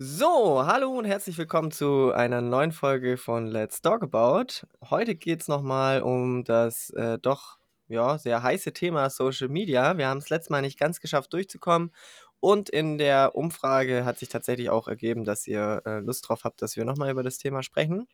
[0.00, 4.66] So, hallo und herzlich willkommen zu einer neuen Folge von Let's Talk About.
[4.90, 9.96] Heute geht es nochmal um das äh, doch ja, sehr heiße Thema Social Media.
[9.96, 11.92] Wir haben es letztes Mal nicht ganz geschafft durchzukommen
[12.40, 16.60] und in der Umfrage hat sich tatsächlich auch ergeben, dass ihr äh, Lust drauf habt,
[16.60, 18.08] dass wir nochmal über das Thema sprechen.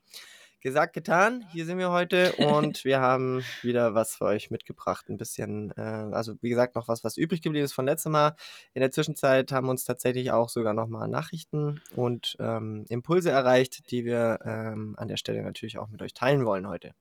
[0.62, 1.42] Gesagt, getan.
[1.52, 5.08] Hier sind wir heute und wir haben wieder was für euch mitgebracht.
[5.08, 8.36] Ein bisschen, äh, also wie gesagt, noch was, was übrig geblieben ist von letztem Mal.
[8.74, 14.04] In der Zwischenzeit haben uns tatsächlich auch sogar nochmal Nachrichten und ähm, Impulse erreicht, die
[14.04, 16.92] wir ähm, an der Stelle natürlich auch mit euch teilen wollen heute.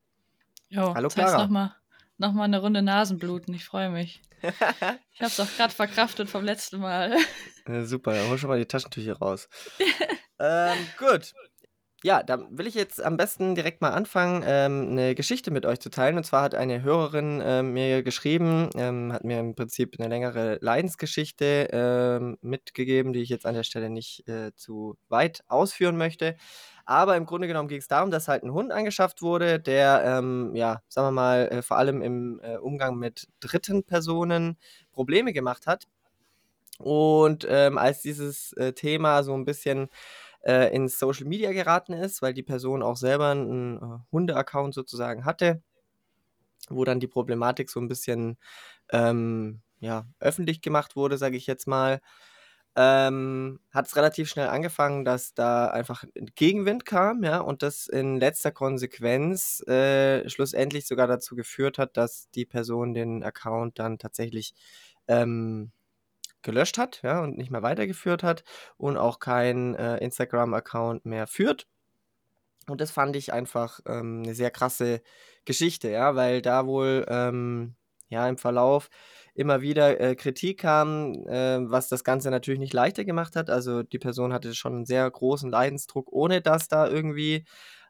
[0.70, 1.44] Jo, Hallo das heißt Clara.
[1.44, 1.76] nochmal
[2.18, 3.54] noch mal eine Runde Nasenbluten.
[3.54, 4.22] Ich freue mich.
[5.12, 7.18] Ich habe es auch gerade verkraftet vom letzten Mal.
[7.66, 9.50] Äh, super, hol schon mal die Taschentücher raus.
[10.40, 11.34] ähm, gut.
[12.04, 15.82] Ja, da will ich jetzt am besten direkt mal anfangen, ähm, 'ne Geschichte mit euch
[15.82, 16.16] zu teilen.
[16.16, 20.60] Und zwar hat eine Hörerin, ähm, mir geschrieben, ähm, hat mir im Prinzip eine längere
[20.62, 26.38] Leidensgeschichte, ähm, mitgegeben, die ich jetzt an der Stelle nicht, äh, zu weit ausführen möchte.
[26.86, 30.56] Aber im Grunde genommen ging es darum, dass halt ein Hund angeschafft wurde, der, ähm,
[30.56, 34.58] ja, sagen wir mal, äh, vor allem im, äh, Umgang mit dritten Personen
[34.94, 35.84] Probleme gemacht hat.
[36.80, 39.90] Und, ähm, als dieses, äh, Thema so ein bisschen
[40.42, 45.26] äh, ins Social Media geraten ist, weil die Person auch selber einen äh, Hunde-Account sozusagen
[45.26, 45.62] hatte,
[46.70, 48.38] wo dann die Problematik so ein bisschen,
[48.92, 52.02] ähm, ja, öffentlich gemacht wurde, sage ich jetzt mal,
[52.76, 56.04] ähm, hat es relativ schnell angefangen, dass da einfach
[56.36, 62.30] Gegenwind kam, ja, und das in letzter Konsequenz, äh, schlussendlich sogar dazu geführt hat, dass
[62.32, 64.54] die Person den Account dann tatsächlich,
[65.08, 65.72] ähm
[66.44, 68.44] gelöscht hat, ja, und nicht mehr weitergeführt hat
[68.78, 71.66] und auch keinen, äh, Instagram-Account mehr führt.
[72.68, 75.02] Und das fand ich einfach, ähm, 'ne sehr krasse
[75.46, 77.76] Geschichte, ja, weil da wohl, ähm,
[78.10, 78.90] ja, im Verlauf
[79.36, 83.50] immer wieder, äh, Kritik kam, äh, was das Ganze natürlich nicht leichter gemacht hat.
[83.50, 87.46] Also, die Person hatte schon 'n sehr großen Leidensdruck, ohne dass da irgendwie,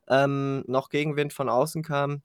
[0.10, 2.22] ähm, noch Gegenwind von außen kam.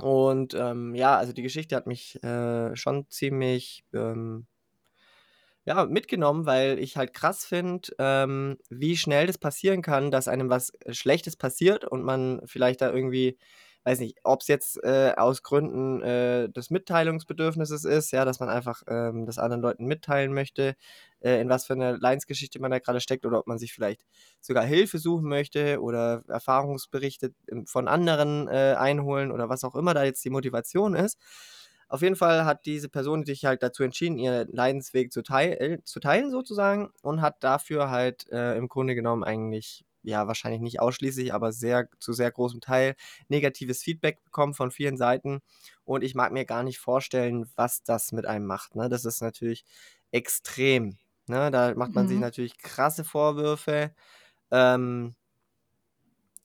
[0.00, 4.46] Und, ähm, ja, also die Geschichte hat mich, äh, schon ziemlich, ähm
[5.68, 10.48] ja, mitgenommen, weil ich halt krass finde, ähm, wie schnell das passieren kann, dass einem
[10.50, 13.38] was, äh, Schlechtes passiert und man vielleicht da irgendwie
[13.84, 18.48] weiß nicht, ob es jetzt, äh, aus Gründen, äh, des Mitteilungsbedürfnisses ist, ja, dass man
[18.50, 20.74] einfach, ähm, das anderen Leuten mitteilen möchte,
[21.20, 24.04] äh, in was für 'ne Leidensgeschichte man da grade steckt oder ob man sich vielleicht
[24.40, 29.94] sogar Hilfe suchen möchte oder Erfahrungsberichte, ähm, von anderen, äh, einholen oder was auch immer
[29.94, 31.18] da jetzt die Motivation ist.
[31.88, 36.00] Auf jeden Fall hat diese Person sich halt dazu entschieden, ihren Leidensweg zu teil zu
[36.00, 41.32] teilen sozusagen und hat dafür halt, äh, im Grunde genommen eigentlich, ja, wahrscheinlich nicht ausschließlich,
[41.34, 42.94] aber sehr zu sehr großem Teil
[43.28, 45.40] negatives Feedback bekommen von vielen Seiten.
[45.84, 48.88] Und ich mag mir gar nicht vorstellen, was das mit einem macht, ne?
[48.88, 49.64] Das ist natürlich
[50.10, 51.50] extrem, ne?
[51.50, 52.20] Da macht man sich Mhm.
[52.20, 53.94] natürlich krasse Vorwürfe.
[54.50, 55.14] Ähm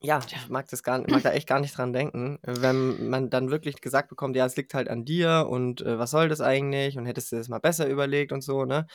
[0.04, 3.50] ja, ich mag das gar mag da echt gar nicht dran denken, wenn man dann
[3.52, 6.98] wirklich gesagt bekommt: „Ja, es liegt halt an dir und, äh, was soll das eigentlich
[6.98, 8.86] und hättest du das mal besser überlegt“ und so, ne?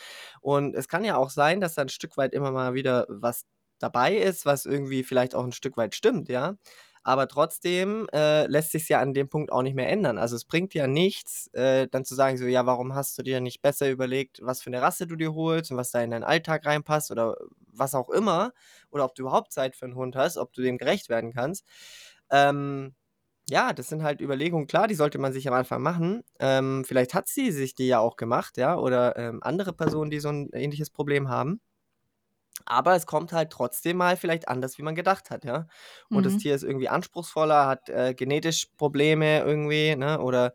[0.41, 3.45] Und es kann ja auch sein, dass da 'n Stück weit immer mal wieder was
[3.81, 6.57] dabei ist, was irgendwie vielleicht auch 'n Stück weit stimmt, ja?
[7.05, 10.19] Aber trotzdem, äh, lässt sich's ja an dem Punkt auch nicht mehr ändern.
[10.19, 13.41] Also, es bringt ja nichts, äh, dann zu sagen so: „Ja, warum hast du dir
[13.41, 16.25] nicht besser überlegt, was für 'ne Rasse du dir holst und was da in deinen
[16.25, 17.37] Alltag reinpasst“ oder
[17.73, 18.53] was auch immer
[18.91, 21.65] oder ob du überhaupt Zeit für 'n Hund hast, ob du dem gerecht werden kannst.
[22.31, 22.95] Ähm,
[23.51, 26.25] ja, das sind halt Überlegungen, klar, die sollte man sich am Anfang machen.
[26.41, 30.21] Ähm, vielleicht hat sie sich die ja auch gemacht, ja, oder, ähm, andere Personen, die
[30.21, 31.61] so 'n ähnliches Problem haben.
[32.67, 35.67] Aber es kommt halt trotzdem mal vielleicht anders, wie man gedacht hat, ja?
[36.11, 36.39] Und das Mhm.
[36.39, 40.53] Tier ist irgendwie anspruchsvoller, hat, äh, genetisch Probleme irgendwie, ne, oder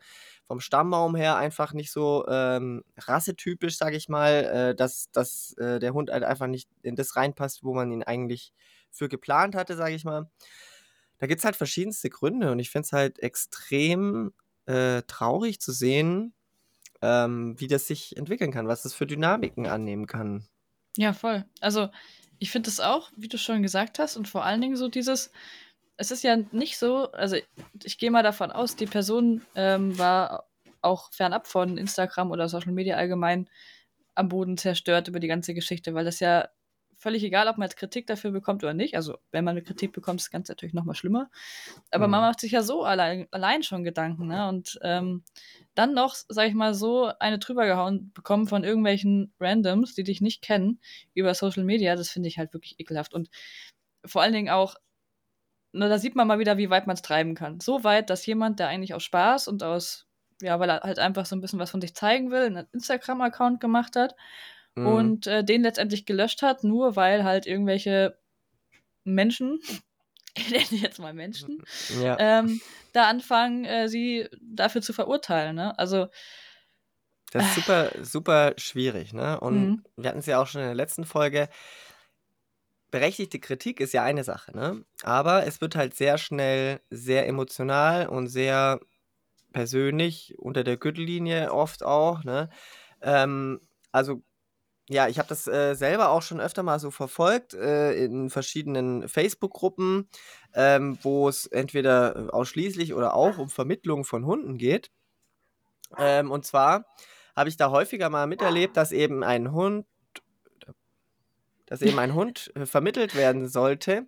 [0.48, 5.80] vom Stammbaum her einfach nicht so, ähm, rassetypisch, sage ich mal, äh, dass dass, äh,
[5.80, 8.54] der Hund halt einfach nicht in das reinpasst, wo man ihn eigentlich
[8.92, 10.30] für geplant hatte, sage ich mal.
[11.20, 14.34] Da gibt's halt verschiedenste Gründe und ich finde es halt extrem,
[14.66, 16.34] äh, traurig zu sehen,
[17.02, 20.48] ähm, wie das sich entwickeln kann, was das für Dynamiken annehmen kann.
[20.98, 21.46] Ja, voll.
[21.60, 21.90] Also,
[22.40, 25.32] ich finde es auch, wie du schon gesagt hast und vor allen Dingen so dieses
[25.98, 27.38] es ist ja nicht so also,
[27.84, 30.50] ich gehe mal davon aus, die Person, ähm, war
[30.82, 33.50] auch fernab von Instagram oder Social Media allgemein
[34.16, 36.50] am Boden zerstört über die ganze Geschichte, weil das ja
[36.98, 38.96] völlig egal, ob man jetzt Kritik dafür bekommt oder nicht.
[38.96, 41.30] Also, wenn man 'ne Kritik bekommt, ist das Ganze natürlich noch mal schlimmer.
[41.92, 42.24] Aber man Mhm.
[42.24, 44.48] macht sich ja so allein allein schon Gedanken, ne?
[44.50, 45.24] Und, ähm,
[45.76, 50.22] dann noch, sage ich mal, so eine drüber gehauen bekommen von irgendwelchen Randoms, die dich
[50.22, 50.80] nicht kennen,
[51.16, 53.14] über Social Media, das finde ich halt wirklich ekelhaft.
[53.14, 53.30] Und
[54.06, 54.76] vor allen Dingen auch
[55.74, 57.60] ne, da sieht man mal wieder, wie weit man's treiben kann.
[57.62, 60.08] So weit, dass jemand, der eigentlich aus Spaß und aus
[60.42, 63.60] ja, weil er halt einfach so 'n bisschen was von sich zeigen will, 'nen Instagram-Account
[63.62, 64.16] gemacht hat
[64.76, 64.88] mhm.
[64.88, 68.18] und äh, den letztendlich gelöscht hat, nur weil halt irgendwelche
[69.04, 69.60] Menschen,
[70.38, 71.64] ich nenne jetzt mal Menschen,
[72.02, 72.18] ja.
[72.20, 72.62] ähm,
[72.94, 75.56] da anfangen, äh, sie dafür zu verurteilen.
[75.56, 75.78] Ne?
[75.78, 76.08] Also
[77.34, 79.40] das ist super, super schwierig, ne?
[79.40, 79.84] Und mhm.
[79.98, 81.50] wir hatten es ja auch schon in der letzten Folge.
[82.92, 84.86] Berechtigte Kritik ist ja eine Sache, ne?
[85.02, 88.80] Aber es wird halt sehr schnell sehr emotional und sehr
[89.52, 92.50] persönlich unter der Gürtellinie oft auch, ne?
[93.02, 93.62] Ähm,
[93.92, 94.22] also
[94.90, 99.08] ja, ich habe das äh, selber auch schon öfter mal so verfolgt äh, in verschiedenen
[99.08, 100.10] Facebook-Gruppen,
[100.54, 104.92] ähm, wo es entweder ausschließlich oder auch um Vermittlung von Hunden geht.
[105.98, 106.86] Ähm, und zwar
[107.36, 109.86] habe ich da häufiger mal miterlebt, dass eben ein Hund,
[111.66, 114.08] dass eben ein Hund äh, vermittelt werden sollte,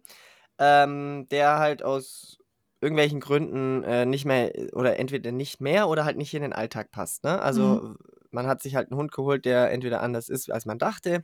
[0.60, 2.38] ähm, der halt aus
[2.82, 6.92] irgendwelchen Gründen äh, nicht mehr oder entweder nicht mehr oder halt nicht in den Alltag
[6.92, 7.24] passt.
[7.24, 7.42] Ne?
[7.42, 7.98] Also mhm.
[8.36, 11.24] Man hat sich halt einen Hund geholt, der entweder anders ist, als man dachte,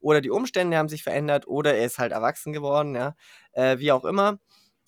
[0.00, 3.14] oder die Umstände haben sich verändert, oder er ist halt erwachsen geworden, ja,
[3.52, 4.38] äh, wie auch immer.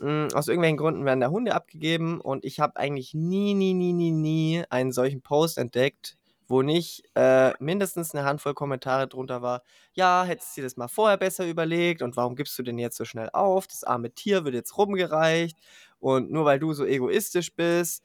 [0.00, 3.92] Hm, aus irgendwelchen Gründen werden da Hunde abgegeben und ich habe eigentlich nie, nie, nie,
[3.92, 6.16] nie, nie einen solchen Post entdeckt,
[6.48, 9.62] wo nicht äh, mindestens eine Handvoll Kommentare drunter war,
[9.92, 12.96] ja, hättest du dir das mal vorher besser überlegt und warum gibst du denn jetzt
[12.96, 13.66] so schnell auf?
[13.68, 15.56] Das arme Tier wird jetzt rumgereicht
[16.00, 18.04] und nur weil du so egoistisch bist.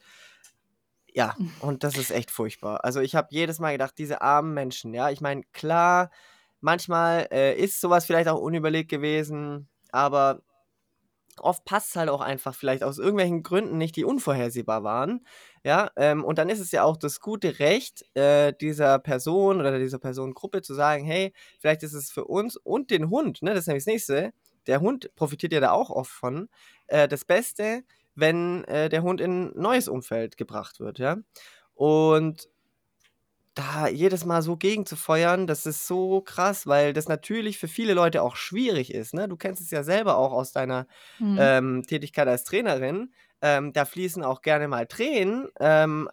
[1.14, 2.84] Ja, und das ist echt furchtbar.
[2.84, 6.12] Also ich habe jedes Mal gedacht, diese armen Menschen, ja, ich meine, klar,
[6.62, 10.42] manchmal äh, ist sowas vielleicht auch unüberlegt gewesen, aber
[11.42, 15.26] oft passt es halt auch einfach vielleicht aus irgendwelchen Gründen nicht, die unvorhersehbar waren.
[15.64, 19.78] Ja, ähm, und dann ist es ja auch das gute Recht äh, dieser Person oder
[19.80, 23.62] dieser Personengruppe zu sagen, hey, vielleicht ist es für uns und den Hund, ne, das
[23.62, 24.34] ist nämlich das nächste,
[24.68, 26.50] der Hund profitiert ja da auch oft von,
[26.88, 27.84] äh, das Beste,
[28.16, 31.18] wenn äh, der Hund in ein neues Umfeld gebracht wird, ja.
[31.74, 32.50] Und
[33.60, 38.22] da jedes Mal so gegenzufeuern, das ist so krass, weil das natürlich für viele Leute
[38.22, 39.14] auch schwierig ist.
[39.14, 39.28] Ne?
[39.28, 40.88] Du kennst es ja selber auch aus deiner
[41.20, 41.38] mhm.
[41.40, 43.12] ähm, Tätigkeit als Trainerin.
[43.42, 46.10] Ähm, da fließen auch gerne mal Tränen, ähm,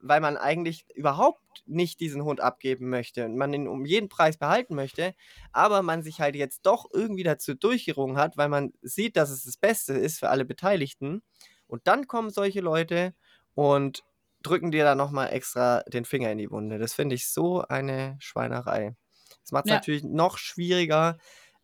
[0.00, 4.36] weil man eigentlich überhaupt nicht diesen Hund abgeben möchte und man ihn um jeden Preis
[4.36, 5.14] behalten möchte,
[5.52, 9.44] aber man sich halt jetzt doch irgendwie dazu durchgerungen hat, weil man sieht, dass es
[9.44, 11.22] das Beste ist für alle Beteiligten.
[11.66, 13.14] Und dann kommen solche Leute
[13.54, 14.04] und
[14.42, 16.78] drücken dir da nochmal extra den Finger in die Wunde.
[16.78, 18.96] Das finde ich so eine Schweinerei.
[19.42, 19.76] Das macht es ja.
[19.76, 21.18] natürlich noch schwieriger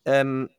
[0.05, 0.51] ähm,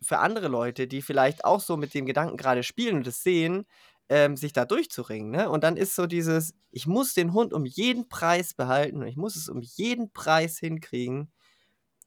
[0.00, 3.66] für andere Leute, die vielleicht auch so mit dem Gedanken gerade spielen und es sehen,
[4.08, 5.30] ähm, sich da durchzuringen.
[5.30, 5.50] Ne?
[5.50, 9.16] Und dann ist so dieses, ich muss den Hund um jeden Preis behalten und ich
[9.16, 11.32] muss es um jeden Preis hinkriegen,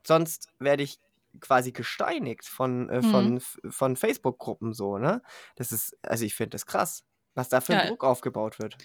[0.05, 0.99] sonst werde ich
[1.39, 3.71] quasi gesteinigt von, äh, von, mhm.
[3.71, 5.21] von Facebook-Gruppen so, ne?
[5.55, 7.03] Das ist, also ich finde das krass,
[7.35, 7.87] was da für ein ja.
[7.87, 8.77] Druck aufgebaut wird.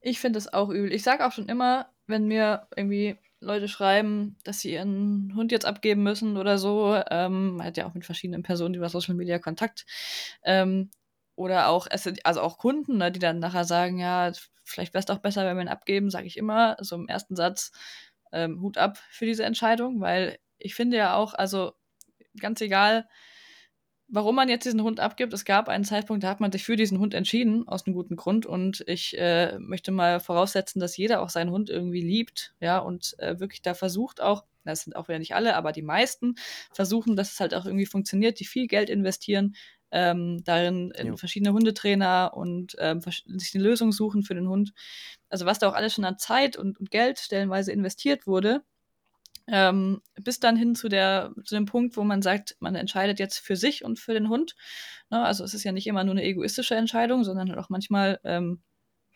[0.00, 0.92] Ich finde es auch übel.
[0.92, 5.64] Ich sage auch schon immer, wenn mir irgendwie Leute schreiben, dass sie ihren Hund jetzt
[5.64, 9.38] abgeben müssen oder so, ähm, man hat ja auch mit verschiedenen Personen über Social Media
[9.38, 9.84] Kontakt,
[10.44, 10.90] ähm,
[11.34, 11.86] oder auch,
[12.24, 14.32] also auch Kunden, ne, die dann nachher sagen, ja,
[14.64, 17.36] vielleicht wäre es doch besser, wenn wir ihn abgeben, sage ich immer, so im ersten
[17.36, 17.72] Satz,
[18.32, 21.72] ähm, Hut ab für diese Entscheidung, weil ich finde ja auch, also
[22.40, 23.08] ganz egal,
[24.08, 25.32] warum man jetzt diesen Hund abgibt.
[25.32, 28.14] Es gab einen Zeitpunkt, da hat man sich für diesen Hund entschieden, aus einem guten
[28.14, 28.44] Grund.
[28.44, 33.18] Und ich äh, möchte mal voraussetzen, dass jeder auch seinen Hund irgendwie liebt, ja, und
[33.18, 36.36] äh, wirklich da versucht auch, das sind auch wieder nicht alle, aber die meisten
[36.72, 39.56] versuchen, dass es halt auch irgendwie funktioniert, die viel Geld investieren,
[39.92, 41.16] ähm, darin in jo.
[41.16, 44.72] verschiedene Hundetrainer und ähm, sich eine Lösung suchen für den Hund.
[45.28, 48.62] Also was da auch alles schon an Zeit und, und Geld stellenweise investiert wurde,
[49.48, 53.38] ähm, bis dann hin zu, der, zu dem Punkt, wo man sagt, man entscheidet jetzt
[53.38, 54.54] für sich und für den Hund.
[55.10, 55.22] Ne?
[55.22, 58.62] Also es ist ja nicht immer nur eine egoistische Entscheidung, sondern halt auch manchmal, ähm,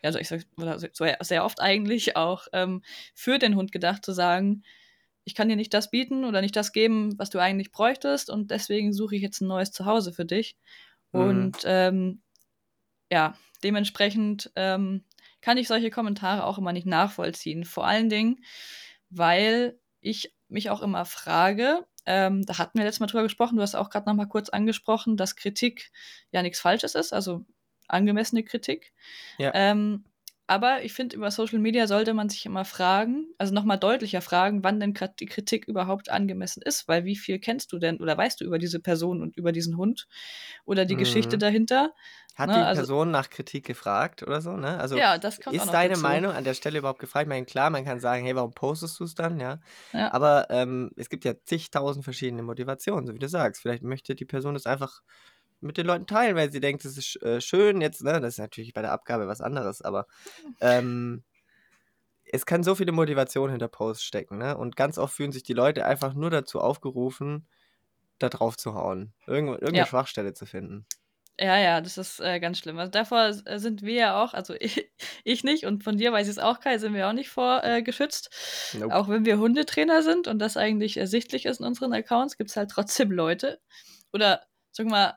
[0.03, 0.43] also ich sage
[1.21, 2.83] sehr oft eigentlich auch ähm,
[3.15, 4.63] für den Hund gedacht, zu sagen,
[5.27, 8.49] ich kann dir nicht das bieten oder nicht das geben, was du eigentlich bräuchtest und
[8.49, 10.55] deswegen suche ich jetzt ein neues Zuhause für dich.
[11.11, 11.19] Mhm.
[11.19, 12.21] Und ähm,
[13.11, 15.03] ja, dementsprechend ähm,
[15.41, 17.65] kann ich solche Kommentare auch immer nicht nachvollziehen.
[17.65, 18.41] Vor allen Dingen,
[19.09, 23.61] weil ich mich auch immer frage, ähm, da hatten wir letztes Mal drüber gesprochen, du
[23.61, 25.91] hast auch gerade noch mal kurz angesprochen, dass Kritik
[26.31, 27.43] ja nichts Falsches ist, also
[27.89, 28.93] angemessene Kritik.
[29.39, 29.51] Ja.
[29.53, 30.05] Ähm,
[30.47, 34.63] aber ich finde, über Social Media sollte man sich immer fragen, also nochmal deutlicher fragen,
[34.63, 38.39] wann denn die Kritik überhaupt angemessen ist, weil wie viel kennst du denn oder weißt
[38.39, 40.07] du über diese Person und über diesen Hund
[40.65, 40.99] oder die mhm.
[40.99, 41.93] Geschichte dahinter?
[42.35, 42.55] Hat ne?
[42.55, 44.79] die also, Person nach Kritik gefragt oder so, ne?
[44.79, 46.03] Also ja, das kommt ist deine dazu.
[46.03, 47.23] Meinung an der Stelle überhaupt gefragt?
[47.23, 49.59] Ich meine, klar, man kann sagen, hey, warum postest du es dann, ja?
[49.91, 50.13] ja.
[50.13, 53.63] Aber ähm, es gibt ja zigtausend verschiedene Motivationen, so wie du sagst.
[53.63, 55.01] Vielleicht möchte die Person es einfach
[55.59, 58.19] mit den Leuten teilen, weil sie denkt, es ist äh, schön jetzt, ne?
[58.21, 60.07] Das ist natürlich bei der Abgabe was anderes, aber
[60.61, 61.23] ähm,
[62.25, 64.57] es kann so viele Motivation hinter Posts stecken, ne?
[64.57, 67.47] Und ganz oft fühlen sich die Leute einfach nur dazu aufgerufen,
[68.19, 69.85] da drauf zu hauen, irgend irgendeine Ja.
[69.85, 70.85] Schwachstelle zu finden.
[71.39, 72.79] Ja, ja, das ist, äh, ganz schlimm.
[72.79, 74.91] Also, davor äh, sind wir ja auch also ich
[75.23, 77.83] ich nicht und von dir weiß ich's auch, Kai, sind wir auch nicht vor, äh.
[78.73, 78.95] Nope.
[78.95, 82.71] Auch wenn wir Hundetrainer sind und das eigentlich ersichtlich ist in unseren Accounts, gibt's halt
[82.71, 83.59] trotzdem Leute
[84.13, 84.41] oder
[84.77, 85.13] wir mal,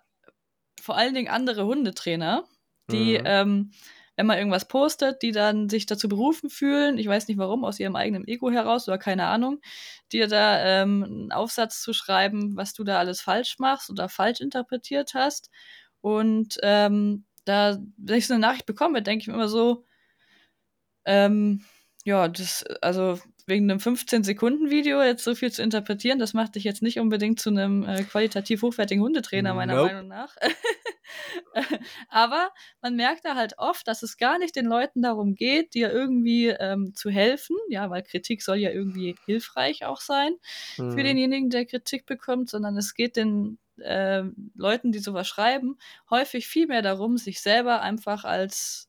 [0.81, 2.45] vor allen Dingen andere Hundetrainer,
[2.91, 3.25] die, Mhm.
[3.25, 3.73] ähm,
[4.17, 7.81] wenn man irgendwas postet, die dann sich dazu berufen fühlen, ich weiß nicht warum, aus
[7.81, 9.61] ihrem eigenen Ego heraus oder keine Ahnung,
[10.13, 14.41] dir da, ähm, 'n Aufsatz zu schreiben, was du da alles falsch machst oder falsch
[14.41, 15.51] interpretiert hast.
[16.03, 19.85] Und, ähm, da wenn ich so 'ne Nachricht bekomme, denke ich mir immer so
[21.07, 21.65] ähm,
[22.05, 23.19] ja, das also
[23.51, 27.51] wegen 'nem 15-Sekunden-Video jetzt so viel zu interpretieren, das macht dich jetzt nicht unbedingt zu
[27.53, 29.91] 'nem, äh, qualitativ hochwertigen Hundetrainer, meiner Nope.
[29.91, 30.37] Meinung nach.
[32.09, 32.51] Aber
[32.83, 36.49] man merkt da halt oft, dass es gar nicht den Leuten darum geht, dir irgendwie,
[36.49, 40.33] ähm, zu helfen, ja, weil Kritik soll ja irgendwie hilfreich auch sein
[40.89, 41.05] für Mhm.
[41.05, 45.79] denjenigen, der Kritik bekommt, sondern es geht den, ähm, Leuten, die so was schreiben,
[46.11, 48.89] häufig viel mehr darum, sich selber einfach als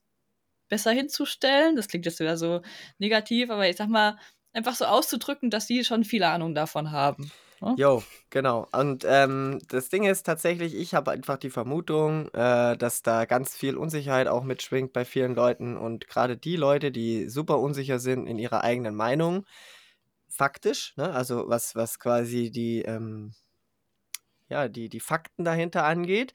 [0.68, 1.76] besser hinzustellen.
[1.76, 2.62] Das klingt jetzt wieder so
[2.98, 4.18] negativ, aber ich sage mal,
[4.52, 7.78] einfach so auszudrücken, dass sie schon viel Ahnung davon haben, ne?
[7.78, 8.68] Jo, genau.
[8.72, 13.56] Und, ähm, das Ding ist tatsächlich, ich habe einfach die Vermutung, äh, dass da ganz
[13.56, 18.26] viel Unsicherheit auch mitschwingt bei vielen Leuten und grade die Leute, die super unsicher sind
[18.26, 19.46] in ihrer eigenen Meinung,
[20.28, 23.34] faktisch, ne, also was was quasi die, ähm
[24.48, 26.34] ja, die die Fakten dahinter angeht,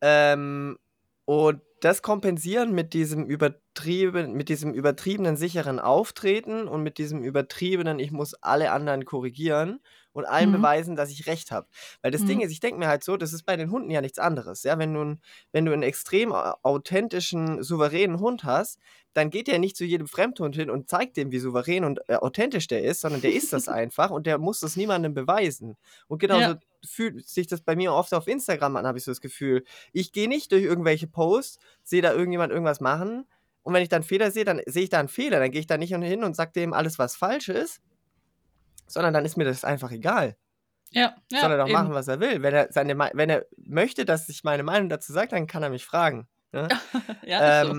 [0.00, 0.78] ähm,
[1.26, 7.98] und das kompensieren mit diesem übertrieben mit diesem übertriebenen sicheren Auftreten und mit diesem übertriebenen:
[8.00, 9.80] „Ich muss alle anderen korrigieren
[10.14, 10.52] und allen Mhm.
[10.52, 11.68] beweisen, dass ich recht habe.“
[12.02, 12.42] Weil das Ding Mhm.
[12.42, 14.78] ist, ich denke mir halt so, das ist bei den Hunden ja nichts anderes, ja?
[14.78, 15.16] Wenn du
[15.52, 18.78] wenn du 'n extrem authentischen, souveränen Hund hast,
[19.14, 22.16] dann geht der nicht zu jedem Fremdhund hin und zeigt dem, wie souverän und, äh,
[22.16, 25.76] authentisch der ist, sondern der ist das einfach und der muss das niemandem beweisen.
[26.08, 26.60] Und genauso Ja.
[26.86, 29.64] Fühlt sich das bei mir oft auf Instagram an, habe ich so das Gefühl.
[29.92, 33.26] Ich gehe nicht durch irgendwelche Posts, sehe da irgendjemand irgendwas machen
[33.62, 35.40] und wenn ich da 'n Fehler sehe, dann sehe ich da 'n Fehler.
[35.40, 37.80] Dann gehe ich da nicht hin und sage dem alles, was falsch ist,
[38.86, 40.36] sondern dann ist mir das einfach egal.
[40.90, 41.94] Ja, Soll er ja, doch machen, eben.
[41.94, 42.42] was er will.
[42.42, 45.70] Wenn er seine wenn er möchte, dass ich meine Meinung dazu sage, dann kann er
[45.70, 46.74] mich fragen, ne?
[47.26, 47.74] Ja, ist so.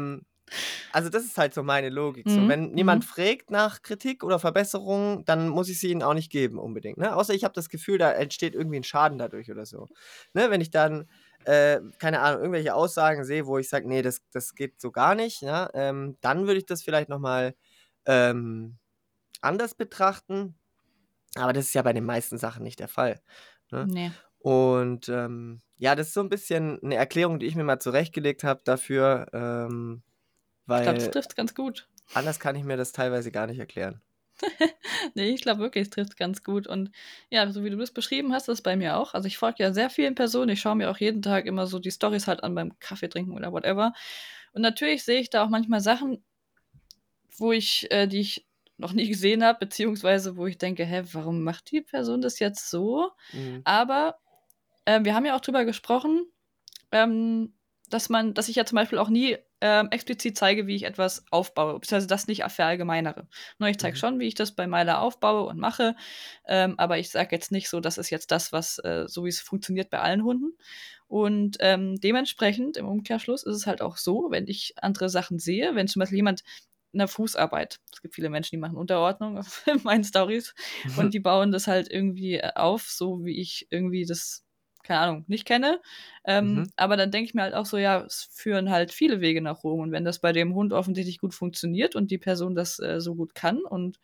[0.91, 2.47] Also das ist halt so meine Logik so.
[2.47, 3.05] Mhm, Wenn niemand mhm.
[3.05, 7.15] frägt nach Kritik oder Verbesserung, dann muss ich sie ihnen auch nicht geben unbedingt, ne?
[7.15, 9.87] Außer ich habe das Gefühl, da entsteht irgendwie 'n Schaden dadurch oder so.
[10.33, 11.09] Ne, wenn ich dann,
[11.45, 15.15] äh, keine Ahnung, irgendwelche Aussagen sehe, wo ich sage: „Ne, das das geht so gar
[15.15, 17.55] nicht“, ja, ähm, dann würde ich das vielleicht noch mal,
[18.05, 18.77] ähm,
[19.41, 20.57] anders betrachten.
[21.35, 23.21] Aber das ist ja bei den meisten Sachen nicht der Fall,
[23.71, 23.89] ne?
[23.93, 24.17] Ne.
[24.39, 28.43] Und, ähm, ja, das ist so 'n bisschen 'ne Erklärung, die ich mir mal zurechtgelegt
[28.43, 30.03] habe dafür, ähm,
[30.73, 31.89] Ich glaube, das weil trifft's ganz gut.
[32.13, 34.01] anders kann ich mir das teilweise gar nicht erklären.
[35.15, 36.91] Ne, ich glaube wirklich, es trifft's ganz gut und
[37.29, 39.13] ja, so wie du das beschrieben hast, ist es bei mir auch.
[39.13, 40.49] Also, ich folge ja sehr vielen Personen.
[40.49, 43.33] Ich schaue mir auch jeden Tag immer so die Storys halt an beim Kaffee trinken
[43.33, 43.93] oder whatever.
[44.53, 46.23] Und natürlich sehe ich da auch manchmal Sachen,
[47.37, 48.47] wo ich äh, die ich
[48.77, 52.69] noch nie gesehen habe, beziehungsweise wo ich denke: „Hä, warum macht die Person das jetzt
[52.69, 53.63] so?“ Mhm.
[53.63, 54.19] Aber,
[54.85, 56.27] ähm, wir haben ja auch drüber gesprochen,
[56.91, 57.55] ähm,
[57.89, 61.25] dass man dass ich ja zum Beispiel auch nie, ähm, explizit zeige, wie ich etwas
[61.31, 63.27] aufbaue, beziehungsweise das nicht verallgemeinere.
[63.59, 63.97] Ne, ich zeige Mhm.
[63.97, 65.95] schon, wie ich das bei Myla aufbaue und mache,
[66.47, 69.41] ähm, aber ich sage jetzt nicht so, das ist jetzt das, was äh, so wie's
[69.41, 70.57] funktioniert bei allen Hunden.
[71.07, 75.75] Und, ähm, dementsprechend im Umkehrschluss ist es halt auch so, wenn ich andere Sachen sehe,
[75.75, 76.43] wenn zum Beispiel jemand
[76.93, 80.53] 'ne Fußarbeit es gibt viele Menschen, die machen Unterordnung auf meinen Storys
[80.93, 84.43] und die bauen das halt irgendwie, äh, auf, so wie ich irgendwie das,
[84.83, 85.81] keine Ahnung, nicht kenne.
[86.25, 86.71] Ähm, Mhm.
[86.75, 89.63] aber dann denke ich mir halt auch so: „Ja, es führen halt viele Wege nach
[89.63, 92.99] Rom.“ Und wenn das bei dem Hund offensichtlich gut funktioniert und die Person das, äh,
[93.01, 93.99] so gut kann und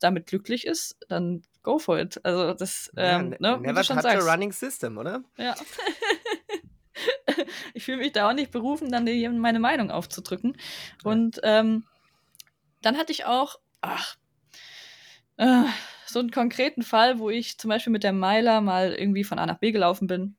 [0.00, 2.20] damit glücklich ist, dann go for it.
[2.24, 4.20] Also, das, Ja, ähm, ne ne, du never touch a sagst.
[4.20, 5.22] running system, oder?
[5.38, 5.56] Ja.
[7.74, 10.56] Ich fühle mich da auch nicht berufen, dann jedem meine Meinung aufzudrücken.
[11.04, 11.12] Ja.
[11.12, 11.84] Und, ähm,
[12.82, 14.16] dann hatte ich auch ach,
[15.38, 15.64] äh,
[16.06, 19.46] so 'n konkreten Fall, wo ich zum Beispiel mit der Myla mal irgendwie von A
[19.46, 20.36] nach B gelaufen bin.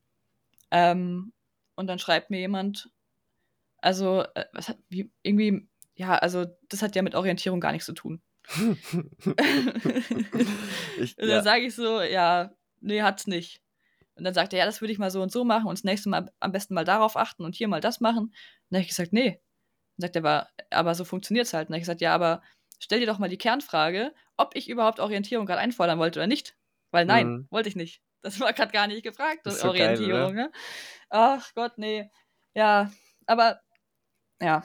[0.72, 1.34] Ähm,
[1.76, 2.92] und dann schreibt mir jemand
[3.80, 7.86] also, äh, was hat wie irgendwie ja, also, das hat ja mit Orientierung gar nix
[7.86, 8.22] zu tun.
[10.96, 11.44] Ich Und dann ja.
[11.44, 12.52] sage ich so: „Ja,
[12.82, 13.62] ne, hat's nicht.“
[14.16, 15.84] Und dann sagt er: „Ja, das würde ich mal so und so machen und das
[15.84, 18.34] nächste Mal am besten mal darauf achten und hier mal das machen.“ Und
[18.72, 19.40] dann habe ich gesagt: „Ne.“
[19.98, 22.42] Dann sagt er: „Aber aber so funktioniert's halt.“ Und dann habe ich gesagt: „Ja, aber
[22.80, 26.58] stell dir doch mal die Kernfrage, ob ich überhaupt Orientierung grad einfordern wollte oder nicht.“
[26.92, 27.50] Weil nein, Mhm.
[27.50, 28.02] wollte ich nicht.
[28.22, 30.36] Das war grad gar nicht gefragt, Ist so geil, Orientierung, oder?
[30.36, 30.52] ne?
[31.10, 32.12] Ach Gott, ne.
[32.56, 32.92] Ja,
[33.28, 33.62] aber
[34.42, 34.64] ja,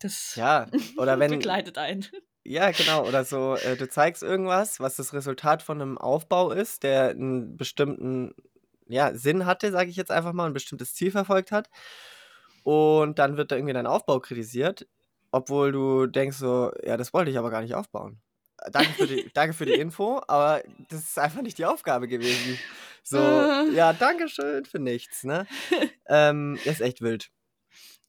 [0.00, 2.06] das Ja, oder wenn begleitet einen.
[2.44, 3.06] Ja, genau.
[3.06, 7.56] Oder so, äh, du zeigst irgendwas, was das Resultat von einem Aufbau ist, der einen
[7.56, 8.34] bestimmten,
[8.88, 11.68] ja, Sinn hatte, sage ich jetzt einfach mal, ein bestimmtes Ziel verfolgt hat.
[12.62, 14.88] Und dann wird da irgendwie dein Aufbau kritisiert,
[15.32, 18.20] obwohl du denkst so: „Ja, das wollte ich aber gar nicht aufbauen.
[18.58, 22.08] Äh, danke für die danke für die Info, aber das ist einfach nicht die Aufgabe
[22.08, 22.62] gewesen.“
[23.02, 25.48] So, ja, danke schön für nichts, ne?
[26.08, 27.30] Ähm, ist echt wild.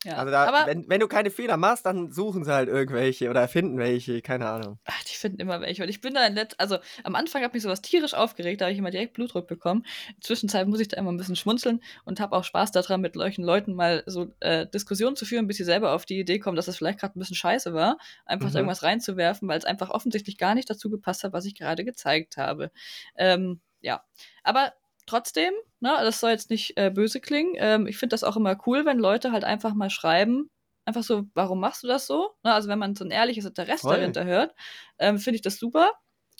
[0.08, 3.30] Ja, Also da, aber wenn, wenn du keine Fehler machst, dann suchen sie halt irgendwelche
[3.30, 4.80] oder erfinden welche, keine Ahnung.
[4.86, 5.84] ach, die finden immer welche.
[5.84, 8.66] Und ich bin da in Let also am Anfang hat mich sowas tierisch aufgeregt, da
[8.66, 9.86] habe ich immer direkt Blutdruck bekommen.
[10.16, 13.44] Inzwischen muss ich da immer ein bisschen schmunzeln und habe auch Spaß daran, mit solchen
[13.44, 16.68] Leuten mal so äh, Diskussionen zu führen, bis sie selber auf die Idee kommen, dass
[16.68, 18.66] das vielleicht gerade ein bisschen scheiße war, einfach da Mhm.
[18.66, 22.38] irgendwas reinzuwerfen, weil es einfach offensichtlich gar nicht dazu gepasst hat, was ich gerade gezeigt
[22.38, 22.72] habe.
[23.18, 24.04] Ähm, ja,
[24.44, 24.74] aber
[25.08, 27.56] trotzdem, ne, das soll jetzt nicht äh, böse klingen.
[27.58, 30.50] Ähm, ich finde das auch immer cool, wenn Leute halt einfach mal schreiben,
[30.86, 32.36] einfach so, warum machst du das so?
[32.44, 33.98] Ne, also wenn man so ein ehrliches Interesse Voll.
[33.98, 34.54] dahinter hört,
[35.00, 35.92] ähm, finde ich das super.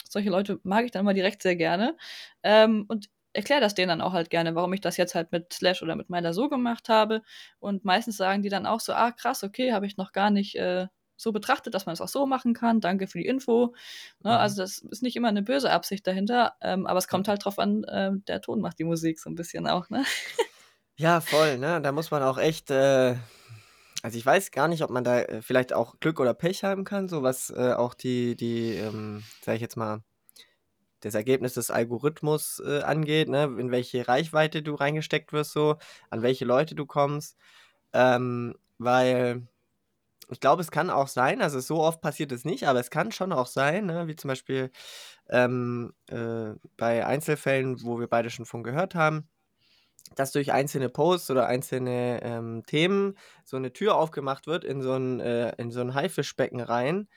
[0.10, 1.98] Solche Leute mag ich dann immer direkt sehr gerne.
[2.44, 5.54] Ähm, und erkläre das denen dann auch halt gerne, warum ich das jetzt halt mit
[5.54, 7.22] Slash oder mit meiner so gemacht habe.
[7.60, 10.56] Und meistens sagen die dann auch so, ah krass, okay, habe ich noch gar nicht
[10.56, 12.80] äh, so betrachtet, dass man es auch so machen kann.
[12.80, 13.74] Danke für die Info.
[14.24, 14.32] Ne?
[14.32, 14.38] Mhm.
[14.38, 17.60] Also das ist nicht immer eine böse Absicht dahinter, ähm, aber es kommt halt drauf
[17.60, 20.06] an, ähm, der Ton macht die Musik so ein bisschen auch, ne?
[21.00, 21.80] Ja, voll, ne?
[21.80, 23.16] Da muss man auch echt, äh,
[24.02, 26.86] also ich weiß gar nicht, ob man da äh, vielleicht auch Glück oder Pech haben
[26.86, 30.02] kann, so was äh, auch die, die, ähm, sag ich jetzt mal,
[31.02, 33.44] das Ergebnis des Algorithmus äh, angeht, ne?
[33.60, 35.78] In welche Reichweite du reingesteckt wirst, so,
[36.10, 37.38] an welche Leute du kommst.
[37.94, 39.48] Ähm, weil
[40.30, 43.12] ich glaube, es kann auch sein, also so oft passiert es nicht, aber es kann
[43.12, 44.08] schon auch sein, ne?
[44.08, 44.72] Wie zum Beispiel
[45.30, 49.30] ähm, äh, bei Einzelfällen, wo wir beide schon von gehört haben,
[50.16, 54.94] dass durch einzelne Posts oder einzelne ähm, Themen so eine Tür aufgemacht wird in so
[54.94, 57.08] ein, äh, in so ein Haifischbecken rein,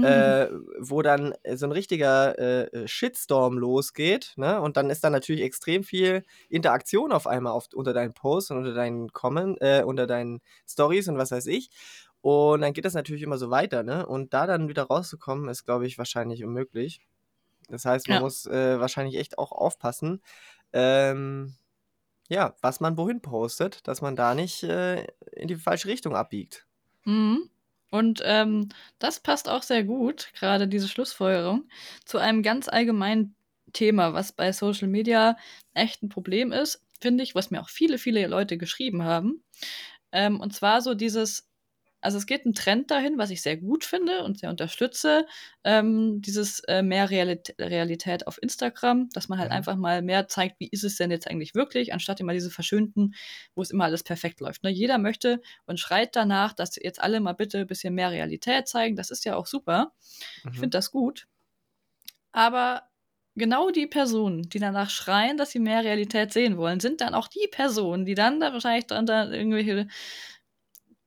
[0.00, 0.48] äh,
[0.78, 4.32] wo dann so ein richtiger äh, äh, Shitstorm losgeht.
[4.36, 4.60] Ne?
[4.60, 8.58] Und dann ist da natürlich extrem viel Interaktion auf einmal auf, unter deinen Posts und
[8.58, 11.70] unter deinen Comment, äh, unter deinen Stories und was weiß ich.
[12.22, 14.06] Und dann geht das natürlich immer so weiter, ne?
[14.06, 17.00] Und da dann wieder rauszukommen, ist, glaube ich, wahrscheinlich unmöglich.
[17.68, 18.20] Das heißt, man Ja.
[18.20, 20.22] muss äh, wahrscheinlich echt auch aufpassen,
[20.72, 21.56] ähm,
[22.30, 26.66] ja, was man wohin postet, dass man da nicht äh, in die falsche Richtung abbiegt.
[27.04, 27.50] Mhm.
[27.90, 31.68] Und ähm, das passt auch sehr gut, gerade diese Schlussfolgerung,
[32.04, 33.34] zu einem ganz allgemeinen
[33.72, 35.36] Thema, was bei Social Media
[35.74, 39.42] echt ein Problem ist, finde ich, was mir auch viele, viele Leute geschrieben haben.
[40.12, 41.49] Ähm, und zwar so dieses,
[42.00, 45.26] also es geht ein Trend dahin, was ich sehr gut finde und sehr unterstütze,
[45.64, 49.52] ähm, dieses äh, mehr Realit Realität auf Instagram, dass man halt Mhm.
[49.52, 53.14] einfach mal mehr zeigt, wie ist es denn jetzt eigentlich wirklich, anstatt immer diese verschönten,
[53.54, 54.62] wo es immer alles perfekt läuft.
[54.62, 54.70] Ne?
[54.70, 58.96] Jeder möchte und schreit danach, dass jetzt alle mal bitte ein bisschen mehr Realität zeigen.
[58.96, 59.92] Das ist ja auch super.
[60.52, 60.60] Ich Mhm.
[60.60, 61.26] finde das gut.
[62.32, 62.82] Aber
[63.36, 67.28] genau die Personen, die danach schreien, dass sie mehr Realität sehen wollen, sind dann auch
[67.28, 69.88] die Personen, die dann da wahrscheinlich dann da irgendwelche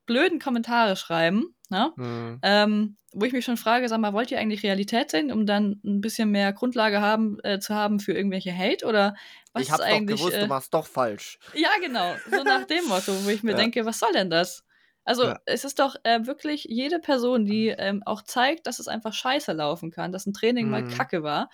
[0.06, 1.94] blöden Kommentare schreiben, ne?
[1.98, 2.44] Mhm.
[2.44, 5.80] ähm, wo ich mich schon frage, sag mal, wollt ihr eigentlich Realität sehen, um dann
[5.86, 9.16] ein bisschen mehr Grundlage haben, äh, zu haben für irgendwelche Hate oder
[9.54, 10.06] was Ich ist hab's doch eigentlich?
[10.06, 11.40] gewusst, du Äh, machst doch falsch.
[11.54, 13.56] ja, genau, so nach dem Motto, wo ich mir Ja.
[13.56, 14.64] denke, was soll denn das?
[15.06, 15.42] Also Ja.
[15.46, 19.52] es ist doch äh, wirklich jede Person, die ähm, auch zeigt, dass es einfach scheiße
[19.52, 20.86] laufen kann, dass ein Training mal Mhm.
[20.86, 21.50] kacke war.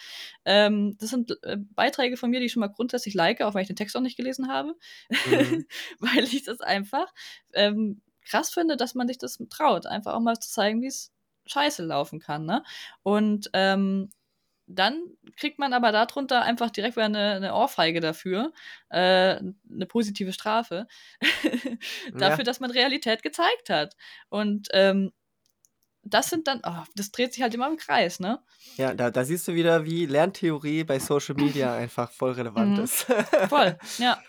[0.46, 3.62] Ähm, das sind äh, Beiträge von mir, die ich schon mal grundsätzlich like, auch wenn
[3.64, 4.76] ich den Text noch nicht gelesen habe,
[5.24, 5.64] Mhm.
[6.00, 7.12] weil ich das einfach
[7.54, 11.12] ähm, krass finde, dass man sich das traut, einfach auch mal zu zeigen, wie es
[11.48, 12.46] scheiße laufen kann.
[12.46, 12.64] Ne?
[13.04, 14.10] Und ähm,
[14.72, 15.02] dann
[15.36, 18.54] kriegt man aber darunter einfach direkt wieder eine, eine Ohrfeige dafür,
[18.90, 20.86] äh, eine positive Strafe,
[22.14, 22.44] dafür, Ja.
[22.44, 23.96] dass man Realität gezeigt hat.
[24.30, 25.12] Und ähm,
[26.04, 28.40] das sind dann, oh, das dreht sich halt immer im Kreis, ne?
[28.78, 32.84] Ja, da, da siehst du wieder, wie Lerntheorie bei Social Media einfach voll relevant Mhm.
[32.84, 33.06] ist.
[33.50, 34.22] Voll, ja.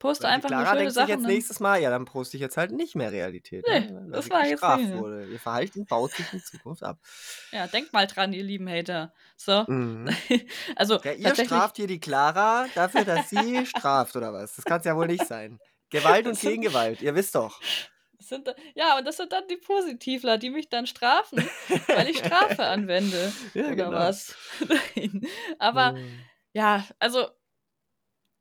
[0.00, 1.08] Poste einfach nur Clara schöne denkt sich Sachen.
[1.10, 4.08] jetzt dann- nächstes Mal, ja, dann poste ich jetzt halt nicht mehr Realität, Nee, ne?
[4.10, 4.92] das war jetzt nicht.
[4.94, 5.26] wurde.
[5.26, 6.98] Ihr Verhalten baut sich in Zukunft ab.
[7.52, 9.12] Ja, denkt mal dran, ihr lieben Hater.
[9.36, 9.64] So.
[9.68, 10.08] Mhm.
[10.76, 14.56] also Ja, ihr straft hier die Clara dafür, dass sie straft, oder was?
[14.56, 15.60] Das kann es ja wohl nicht sein.
[15.90, 17.60] Gewalt und Gegengewalt, ihr wisst doch.
[18.18, 21.42] Sind, ja, und das sind dann die Positivler, die mich dann strafen,
[21.88, 23.32] weil ich Strafe anwende.
[23.54, 23.90] Ja, oder genau.
[23.92, 24.34] was?
[24.96, 25.26] Nein.
[25.58, 26.20] Aber Mhm.
[26.52, 27.26] ja, also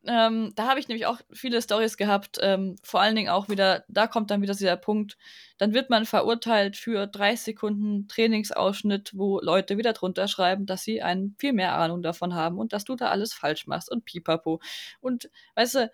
[0.05, 2.37] ähm, da habe ich nämlich auch viele Stories gehabt.
[2.41, 5.17] Ähm, vor allen Dingen auch wieder, da kommt dann wieder dieser Punkt,
[5.57, 11.01] dann wird man verurteilt für 30 Sekunden Trainingsausschnitt, wo Leute wieder drunter schreiben, dass sie
[11.01, 14.61] einen viel mehr Ahnung davon haben und dass du da alles falsch machst und pipapo.
[15.01, 15.91] Und weißt du,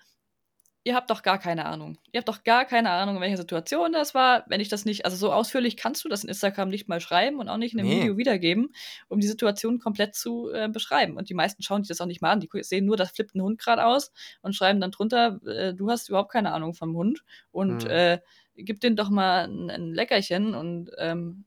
[0.85, 1.97] ihr habt doch gar keine Ahnung.
[2.11, 4.45] Ihr habt doch gar keine Ahnung, in welcher Situation das war.
[4.47, 7.39] Wenn ich das nicht, also so ausführlich kannst du das in Instagram nicht mal schreiben
[7.39, 8.01] und auch nicht in einem Nee.
[8.01, 8.73] Video wiedergeben,
[9.07, 11.17] um die Situation komplett zu äh, beschreiben.
[11.17, 12.39] Und die meisten schauen sich das auch nicht mal an.
[12.39, 15.89] Die sehen nur, das flippt ein Hund gerade aus und schreiben dann drunter, äh, du
[15.89, 17.89] hast überhaupt keine Ahnung vom Hund und Hm.
[17.89, 18.19] äh,
[18.55, 21.45] gib den doch mal ein, ein Leckerchen und ähm,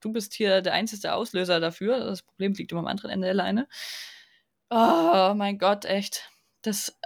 [0.00, 1.98] du bist hier der einzige Auslöser dafür.
[1.98, 3.66] Das Problem liegt immer am anderen Ende der Leine.
[4.70, 6.30] Oh mein Gott, echt.
[6.62, 6.96] Das,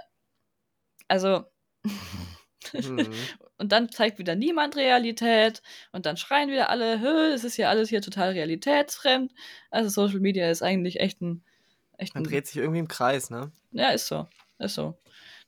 [1.07, 1.45] also.
[2.73, 3.11] Mhm.
[3.57, 7.69] Und dann zeigt wieder niemand Realität und dann schreien wieder alle, "Hö, es ist ja
[7.69, 9.33] alles hier total realitätsfremd.
[9.69, 11.43] Also Social Media ist eigentlich echt ein,
[11.97, 13.51] echt Man ein dreht sich irgendwie im Kreis, ne?
[13.71, 14.27] ja, ist so.
[14.59, 14.97] Ist so.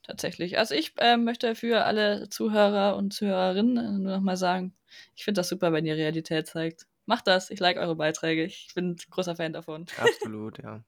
[0.03, 0.57] Tatsächlich.
[0.59, 4.75] Also ich ähm, möchte für alle Zuhörer und Zuhörerinnen nur nochmal sagen,
[5.15, 6.85] ich finde das super, wenn ihr Realität zeigt.
[7.05, 7.49] Macht das.
[7.49, 8.43] Ich like eure Beiträge.
[8.43, 9.85] Ich bin ein großer Fan davon.
[9.97, 10.83] Absolut, ja.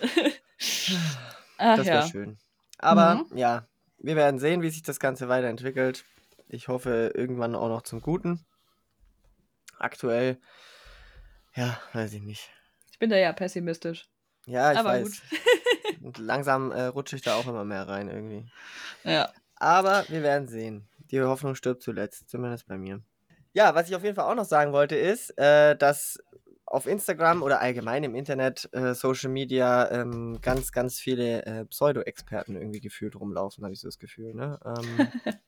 [1.58, 2.08] Ach Das wäre ja.
[2.08, 2.36] schön.
[2.78, 3.36] Aber Mhm.
[3.38, 3.66] ja,
[4.06, 6.04] wir werden sehen, wie sich das Ganze weiterentwickelt.
[6.48, 8.46] Ich hoffe, irgendwann auch noch zum Guten.
[9.78, 10.38] Aktuell,
[11.54, 12.50] ja, weiß ich nicht.
[12.92, 14.04] Ich bin da ja pessimistisch.
[14.46, 15.22] Ja, ich Aber weiß.
[16.02, 18.48] Und langsam äh, rutsche ich da auch immer mehr rein irgendwie.
[19.02, 19.32] Ja.
[19.56, 20.88] Aber wir werden sehen.
[21.10, 23.02] Die Hoffnung stirbt zuletzt, zumindest bei mir.
[23.52, 26.22] Ja, was ich auf jeden Fall auch noch sagen wollte, ist, äh, dass
[26.66, 32.56] auf Instagram oder allgemein im Internet, äh, Social Media, ähm, ganz, ganz viele äh, Pseudo-Experten
[32.56, 34.34] irgendwie gefühlt rumlaufen, habe ich so das Gefühl.
[34.34, 34.58] Ne?
[34.64, 35.08] Ähm,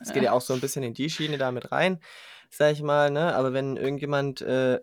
[0.00, 2.00] es geht ja auch so ein bisschen in die Schiene da mit rein,
[2.48, 3.10] sag ich mal.
[3.10, 3.34] Ne?
[3.34, 4.80] Aber wenn irgendjemand, äh,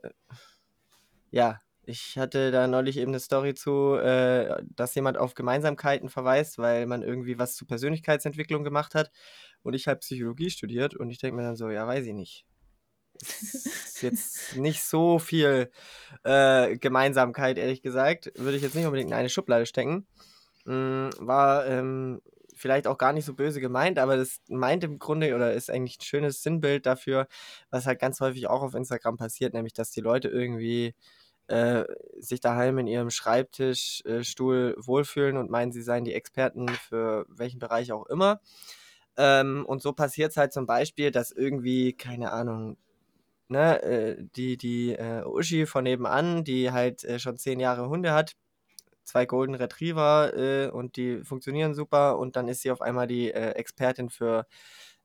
[1.31, 6.59] ja, ich hatte da neulich eben eine Story zu, äh, dass jemand auf Gemeinsamkeiten verweist,
[6.59, 9.09] weil man irgendwie was zu Persönlichkeitsentwicklung gemacht hat
[9.63, 12.45] und ich habe Psychologie studiert und ich denke mir dann so, ja, weiß ich nicht.
[14.01, 15.69] Jetzt nicht so viel
[16.23, 18.31] äh, Gemeinsamkeit, ehrlich gesagt.
[18.35, 20.07] Würde ich jetzt nicht unbedingt in eine Schublade stecken.
[20.65, 22.21] Mm, war ähm,
[22.55, 25.97] vielleicht auch gar nicht so böse gemeint, aber das meint im Grunde oder ist eigentlich
[25.99, 27.27] ein schönes Sinnbild dafür,
[27.69, 30.93] was halt ganz häufig auch auf Instagram passiert, nämlich dass die Leute irgendwie
[31.47, 31.85] äh,
[32.19, 37.59] sich daheim in ihrem Schreibtischstuhl äh, wohlfühlen und meinen, sie seien die Experten für welchen
[37.59, 38.41] Bereich auch immer.
[39.17, 42.77] Ähm, und so passiert es halt zum Beispiel, dass irgendwie, keine Ahnung,
[43.49, 48.13] ne, äh, die, die äh, Uschi von nebenan, die halt äh, schon zehn Jahre Hunde
[48.13, 48.35] hat,
[49.03, 53.31] zwei Golden Retriever äh, und die funktionieren super und dann ist sie auf einmal die
[53.31, 54.45] äh, Expertin für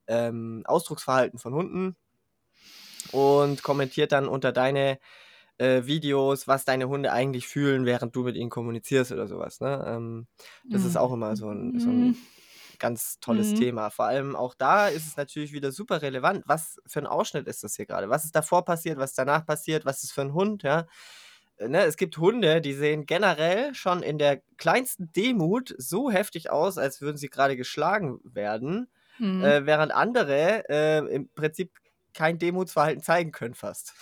[0.07, 1.97] ähm, Ausdrucksverhalten von Hunden
[3.13, 4.99] und kommentiert dann unter deine
[5.57, 9.61] Videos, was deine Hunde eigentlich fühlen, während du mit ihnen kommunizierst oder sowas.
[9.61, 9.85] Ne?
[9.87, 10.27] Ähm,
[10.69, 12.17] das ist auch immer so ein, so ein Mhm.
[12.85, 13.55] Ganz tolles Mhm.
[13.55, 13.91] Thema.
[13.91, 16.43] Vor allem auch da ist es natürlich wieder super relevant.
[16.47, 18.09] Was für ein Ausschnitt ist das hier gerade?
[18.11, 18.99] Was ist davor passiert?
[18.99, 19.85] Was ist danach passiert?
[19.87, 20.63] Was ist für ein Hund?
[20.65, 20.87] Ja?
[21.59, 26.51] Äh, Ne, es gibt Hunde, die sehen generell schon in der kleinsten Demut so heftig
[26.51, 29.45] aus, als würden sie gerade geschlagen werden, Mhm.
[29.45, 31.73] äh, während andere äh, im Prinzip
[32.15, 33.93] kein Demutsverhalten zeigen können fast.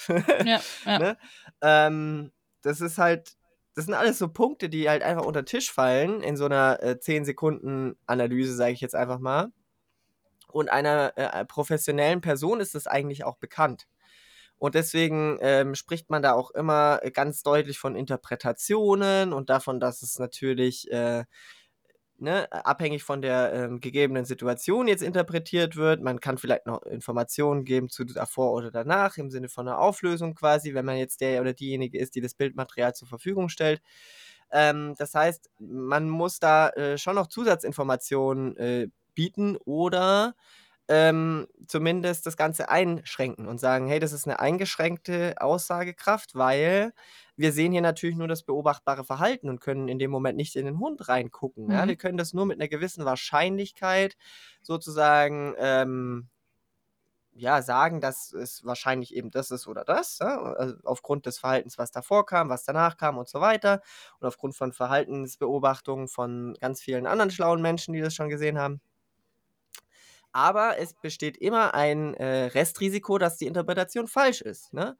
[0.44, 0.98] Ja, ja.
[0.98, 1.18] ne?
[1.62, 3.36] ähm, das ist halt,
[3.74, 6.82] das sind alles so Punkte, die halt einfach unter den Tisch fallen in so einer
[6.82, 9.52] äh, 10 Sekunden Analyse, sage ich jetzt einfach mal.
[10.48, 13.86] Und einer äh, professionellen Person ist das eigentlich auch bekannt.
[14.58, 20.02] Und deswegen ähm, spricht man da auch immer ganz deutlich von Interpretationen und davon, dass
[20.02, 21.24] es natürlich äh,
[22.22, 26.00] ne, abhängig von der ähm, gegebenen Situation jetzt interpretiert wird.
[26.00, 30.34] Man kann vielleicht noch Informationen geben zu davor oder danach im Sinne von einer Auflösung
[30.34, 33.82] quasi, wenn man jetzt der oder diejenige ist, die das Bildmaterial zur Verfügung stellt.
[34.50, 40.34] Ähm, das heißt, man muss da äh, schon noch Zusatzinformationen äh, bieten oder
[40.88, 46.92] ähm, zumindest das Ganze einschränken und sagen, hey, das ist eine eingeschränkte Aussagekraft, weil
[47.36, 50.66] wir sehen hier natürlich nur das beobachtbare Verhalten und können in dem Moment nicht in
[50.66, 51.70] den Hund reingucken.
[51.70, 51.84] Ja?
[51.84, 51.88] Mhm.
[51.88, 54.16] Wir können das nur mit einer gewissen Wahrscheinlichkeit
[54.62, 56.28] sozusagen ähm,
[57.34, 60.38] ja, sagen, dass es wahrscheinlich eben das ist oder das, ja?
[60.42, 63.80] also aufgrund des Verhaltens, was davor kam, was danach kam und so weiter
[64.20, 68.80] und aufgrund von Verhaltensbeobachtungen von ganz vielen anderen schlauen Menschen, die das schon gesehen haben.
[70.32, 74.72] Aber es besteht immer ein äh, Restrisiko, dass die Interpretation falsch ist.
[74.72, 74.96] Ne?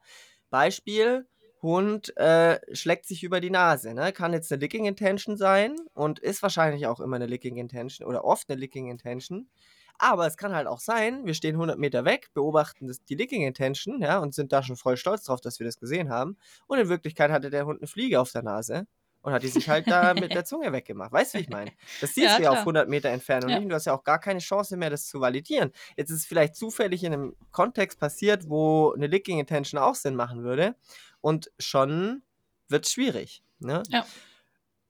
[0.49, 1.27] Beispiel,
[1.63, 3.93] Hund äh, schlägt sich über die Nase.
[3.93, 4.11] Ne?
[4.11, 8.25] Kann jetzt eine Licking Intention sein und ist wahrscheinlich auch immer eine Licking Intention oder
[8.25, 9.49] oft eine Licking Intention.
[9.97, 13.43] Aber es kann halt auch sein, wir stehen 100 Meter weg, beobachten das, die Licking
[13.43, 16.37] Intention ja, und sind da schon voll stolz drauf, dass wir das gesehen haben.
[16.67, 18.87] Und in Wirklichkeit hatte der Hund eine Fliege auf der Nase
[19.23, 21.11] und hat die sich halt da mit der Zunge weggemacht.
[21.11, 21.71] Weißt du, wie ich meine?
[21.99, 22.61] Das siehst Ja, du ja auf klar.
[22.63, 23.59] 100 Meter Entfernung Ja.
[23.59, 25.71] nicht du hast ja auch gar keine Chance mehr, das zu validieren.
[25.97, 30.15] Jetzt ist es vielleicht zufällig in einem Kontext passiert, wo eine Licking Intention auch Sinn
[30.15, 30.75] machen würde
[31.21, 32.21] und schon
[32.69, 33.43] wird es schwierig.
[33.59, 33.81] Ne?
[33.89, 34.05] Ja.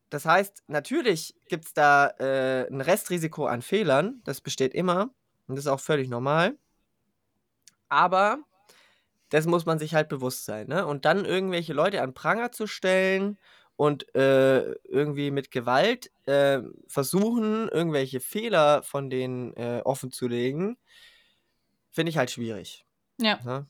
[0.09, 5.13] das heißt, natürlich gibt es da äh, ein Restrisiko an Fehlern, das besteht immer
[5.47, 6.57] und das ist auch völlig normal.
[7.89, 8.39] Aber
[9.29, 10.67] das muss man sich halt bewusst sein.
[10.67, 10.85] Ne?
[10.85, 13.37] Und dann irgendwelche Leute an Pranger zu stellen
[13.75, 20.77] und äh, irgendwie mit Gewalt äh, versuchen, irgendwelche Fehler von denen äh, offen zu legen,
[21.89, 22.85] finde ich halt schwierig.
[23.17, 23.39] Ja.
[23.43, 23.67] Ne?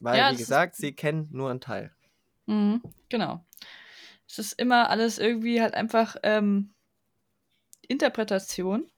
[0.00, 1.94] Weil, Ja, wie gesagt, sie kennen nur einen Teil.
[2.46, 3.44] Mhm, genau.
[4.28, 6.74] Es ist immer alles irgendwie halt einfach ähm,
[7.82, 8.90] Interpretation.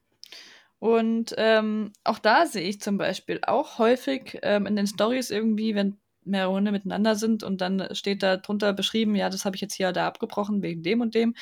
[0.79, 5.75] Und ähm, auch da sehe ich zum Beispiel auch häufig ähm, in den Stories irgendwie,
[5.75, 9.63] wenn mehrere Hunde miteinander sind und dann steht da drunter beschrieben, ja, das habe ich
[9.63, 11.35] jetzt hier da abgebrochen wegen dem und dem,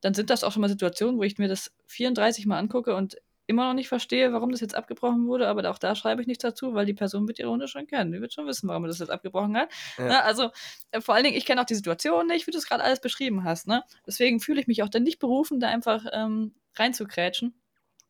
[0.00, 3.16] dann sind das auch schon mal Situationen, wo ich mir das 34 Mal angucke und
[3.48, 6.42] immer noch nicht verstehe, warum das jetzt abgebrochen wurde, aber auch da schreibe ich nichts
[6.42, 8.12] dazu, weil die Person wird ihre Hunde schon kennen.
[8.12, 9.70] Die wird schon wissen, warum das jetzt abgebrochen hat.
[9.96, 10.04] Ja.
[10.04, 10.22] Ne?
[10.22, 10.50] Also
[10.90, 13.00] äh, vor allen Dingen, ich kenne auch die Situation nicht, wie du es gerade alles
[13.00, 13.66] beschrieben hast.
[13.66, 13.82] Ne?
[14.06, 17.54] Deswegen fühle ich mich auch dann nicht berufen, da einfach ähm, reinzukrätschen.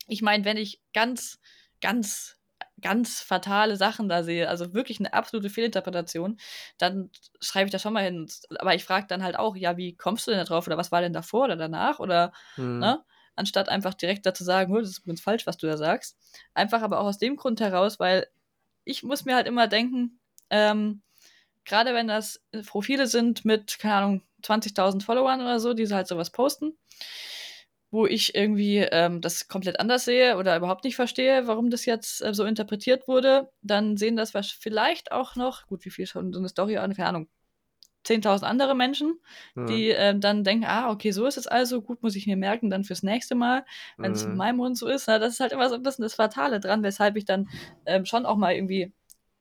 [0.09, 1.39] Ich meine, wenn ich ganz,
[1.81, 2.37] ganz,
[2.81, 6.39] ganz fatale Sachen da sehe, also wirklich eine absolute Fehlinterpretation,
[6.79, 7.11] dann
[7.41, 8.27] schreibe ich da schon mal hin.
[8.59, 10.67] Aber ich frage dann halt auch, ja, wie kommst du denn da drauf?
[10.67, 11.99] Oder was war denn davor oder danach?
[12.01, 12.81] Oder Hm.
[12.81, 13.05] ne?
[13.37, 16.17] Anstatt einfach direkt dazu sagen, "Oh, das ist übrigens falsch, was du da sagst.
[16.55, 18.27] Einfach aber auch aus dem Grund heraus, weil
[18.85, 20.19] ich muss mir halt immer denken,
[20.51, 21.03] ähm,
[21.65, 26.09] gerade wenn das Profile sind mit, keine Ahnung, 20.000 Followern oder so, die so halt
[26.09, 26.77] sowas posten,
[27.91, 32.23] wo ich irgendwie ähm, das komplett anders sehe oder überhaupt nicht verstehe, warum das jetzt
[32.23, 36.39] äh, so interpretiert wurde, dann sehen das vielleicht auch noch, gut, wie viel schon so
[36.39, 37.29] eine Story an, keine Ahnung,
[38.05, 39.21] 10.000 andere Menschen,
[39.57, 39.67] Hm.
[39.69, 42.71] die ähm, dann denken, ah, okay, so ist es also, gut, muss ich mir merken,
[42.71, 43.65] dann fürs nächste Mal,
[44.01, 44.39] wenn es mit Hm.
[44.39, 45.09] meinem Hund so ist.
[45.09, 47.49] Na, das ist halt immer so ein bisschen das Fatale dran, weshalb ich dann
[47.87, 48.93] ähm, schon auch mal irgendwie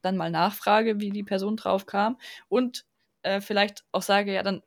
[0.02, 2.18] dann mal nachfrage, wie die Person drauf kam
[2.50, 2.86] und
[3.24, 4.64] äh, vielleicht auch sage, ja, dann,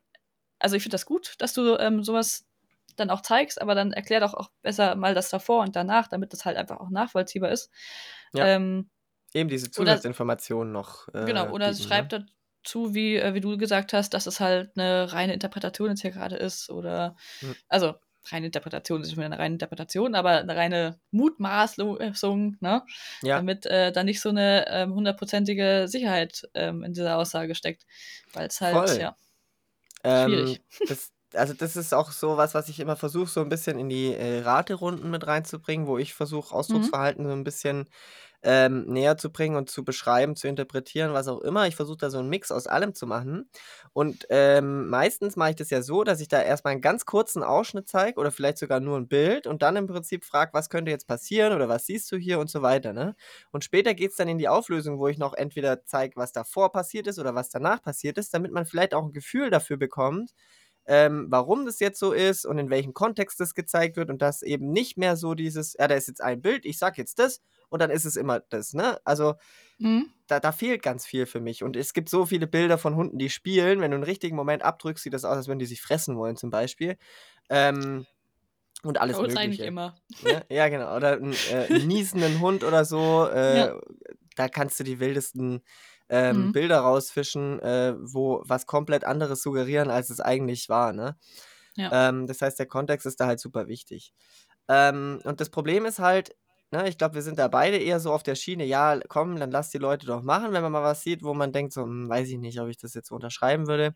[0.59, 2.45] also ich finde das gut, dass du ähm, sowas
[2.95, 6.33] dann auch zeigst, aber dann erklär doch auch besser mal das davor und danach, damit
[6.33, 7.71] das halt einfach auch nachvollziehbar ist.
[8.33, 8.45] Ja.
[8.47, 8.89] Ähm,
[9.33, 11.07] Eben diese Zusatzinformationen noch.
[11.13, 12.25] Äh, Genau, oder bieten, schreibt ne?
[12.63, 16.11] dazu, wie, äh, wie du gesagt hast, dass es halt eine reine Interpretation jetzt hier
[16.11, 16.69] gerade ist.
[16.69, 17.55] Oder, Hm.
[17.69, 17.95] also,
[18.29, 22.83] reine Interpretation ist schon wieder eine reine Interpretation, aber eine reine Mutmaßung, ne?
[23.23, 27.85] Ja, Damit äh, da nicht so eine ähm, hundertprozentige Sicherheit ähm, in dieser Aussage steckt.
[28.33, 28.99] Weil es halt, Voll.
[28.99, 29.15] ja.
[30.03, 30.61] ähm, schwierig.
[30.87, 33.89] das, also das ist auch so was, was ich immer versuche, so ein bisschen in
[33.89, 37.87] die äh, Raterunden mit reinzubringen, wo ich versuche, Ausdrucksverhalten so ein bisschen
[38.43, 41.67] ähm, näher zu bringen und zu beschreiben, zu interpretieren, was auch immer.
[41.67, 43.49] Ich versuche da so einen Mix aus allem zu machen.
[43.93, 47.43] Und ähm, meistens mache ich das ja so, dass ich da erstmal einen ganz kurzen
[47.43, 50.91] Ausschnitt zeige oder vielleicht sogar nur ein Bild und dann im Prinzip frage, was könnte
[50.91, 52.93] jetzt passieren oder was siehst du hier und so weiter.
[52.93, 53.15] Ne?
[53.51, 56.71] Und später geht es dann in die Auflösung, wo ich noch entweder zeige, was davor
[56.71, 60.31] passiert ist oder was danach passiert ist, damit man vielleicht auch ein Gefühl dafür bekommt,
[60.93, 64.41] ähm, warum das jetzt so ist und in welchem Kontext das gezeigt wird und dass
[64.41, 67.39] eben nicht mehr so dieses, ja, da ist jetzt ein Bild, ich sag jetzt das
[67.69, 68.99] und dann ist es immer das, ne?
[69.05, 69.35] Also
[69.77, 70.11] Mhm.
[70.27, 71.63] da, da fehlt ganz viel für mich.
[71.63, 73.79] Und es gibt so viele Bilder von Hunden, die spielen.
[73.81, 76.35] Wenn du einen richtigen Moment abdrückst, sieht das aus, als würden die sich fressen wollen,
[76.35, 76.97] zum Beispiel.
[77.49, 78.05] Ähm,
[78.83, 79.67] und alles Bei uns eigentlich Mögliche.
[79.67, 79.95] immer.
[80.23, 80.45] Ne?
[80.49, 80.95] Ja, genau.
[80.95, 83.27] Oder einen äh, niesenden Hund oder so.
[83.33, 83.79] Äh, Ja.
[84.35, 85.61] Da kannst du die wildesten
[86.11, 86.51] ähm, Mhm.
[86.51, 90.93] Bilder rausfischen, äh, wo was komplett anderes suggerieren, als es eigentlich war.
[90.93, 91.17] Ne?
[91.75, 91.91] Ja.
[91.91, 94.13] Ähm, das heißt, der Kontext ist da halt super wichtig.
[94.69, 96.35] Ähm, und das Problem ist halt,
[96.71, 99.51] ne, ich glaube, wir sind da beide eher so auf der Schiene, ja, komm, dann
[99.51, 102.09] lass die Leute doch machen, wenn man mal was sieht, wo man denkt, so, hm,
[102.09, 103.95] weiß ich nicht, ob ich das jetzt unterschreiben würde.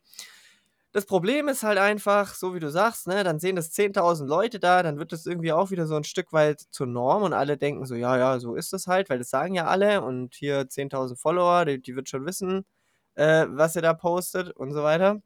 [0.95, 4.61] Das Problem ist halt einfach, so wie du sagst, ne, dann sehen das 10.000 Leute
[4.61, 7.57] da, dann wird das irgendwie auch wieder so ein Stück weit zur Norm und alle
[7.57, 10.69] denken so, ja, ja, so ist das halt, weil das sagen ja alle und hier
[10.69, 12.65] 10.000 Follower, die, die wird schon wissen,
[13.15, 15.21] äh, was ihr da postet und so weiter.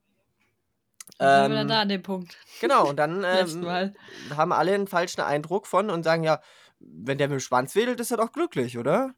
[1.19, 2.36] Dann sind wir dann Ähm, da an dem Punkt.
[2.62, 3.93] Genau, und dann ähm,
[4.36, 6.41] haben alle einen falschen Eindruck von und sagen, ja,
[6.79, 9.13] wenn der mit dem Schwanz wedelt, ist er doch glücklich, oder?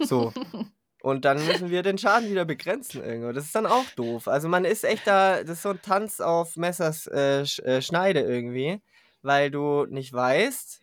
[0.00, 0.32] So.
[1.02, 3.32] Und dann müssen wir den Schaden wieder begrenzen irgendwo.
[3.32, 4.28] Das ist dann auch doof.
[4.28, 8.20] Also man ist echt da, das ist so ein Tanz auf Messers äh, äh, Schneide
[8.20, 8.82] irgendwie,
[9.22, 10.80] weil du nicht weißt,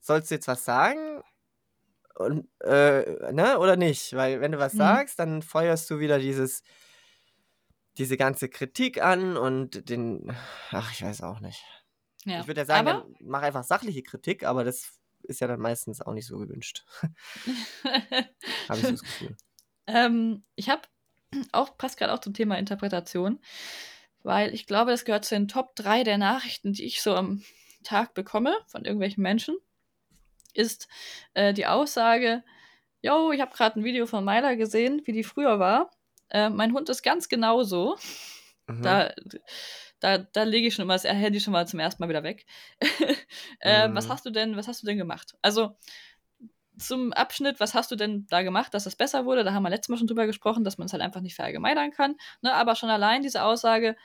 [0.00, 1.22] sollst du jetzt was sagen
[2.16, 4.14] und, äh, ne, oder nicht?
[4.16, 4.78] Weil wenn du was Mhm.
[4.78, 6.62] sagst, dann feuerst du wieder dieses,
[7.98, 10.34] diese ganze Kritik an und den,
[10.70, 11.62] ach, ich weiß auch nicht.
[12.24, 12.40] Ja.
[12.40, 16.00] Ich würde ja sagen, Aber mach einfach sachliche Kritik, aber das ist ja dann meistens
[16.00, 16.84] auch nicht so gewünscht.
[18.68, 19.36] Habe ich so das Gefühl.
[19.86, 20.82] ähm, ich habe
[21.52, 23.40] auch, passt gerade auch zum Thema Interpretation,
[24.22, 27.42] weil ich glaube, das gehört zu den Top 3 der Nachrichten, die ich so am
[27.84, 29.56] Tag bekomme von irgendwelchen Menschen,
[30.54, 30.88] ist
[31.34, 32.42] äh, die Aussage,
[33.02, 35.90] yo, ich habe gerade ein Video von Myla gesehen, wie die früher war.
[36.30, 37.96] Äh, mein Hund ist ganz genauso.
[38.66, 38.82] Mhm.
[38.82, 39.14] Da,
[40.00, 42.46] da, da lege ich schon immer das Handy schon mal zum ersten Mal wieder weg.
[43.60, 43.94] äh, mhm.
[43.94, 45.34] Was hast du denn, was hast du denn gemacht?
[45.42, 45.76] Also
[46.78, 49.44] zum Abschnitt, was hast du denn da gemacht, dass es besser wurde?
[49.44, 51.90] Da haben wir letztes Mal schon drüber gesprochen, dass man es halt einfach nicht verallgemeinern
[51.90, 52.16] kann.
[52.42, 52.52] Ne?
[52.52, 53.96] Aber schon allein diese Aussage,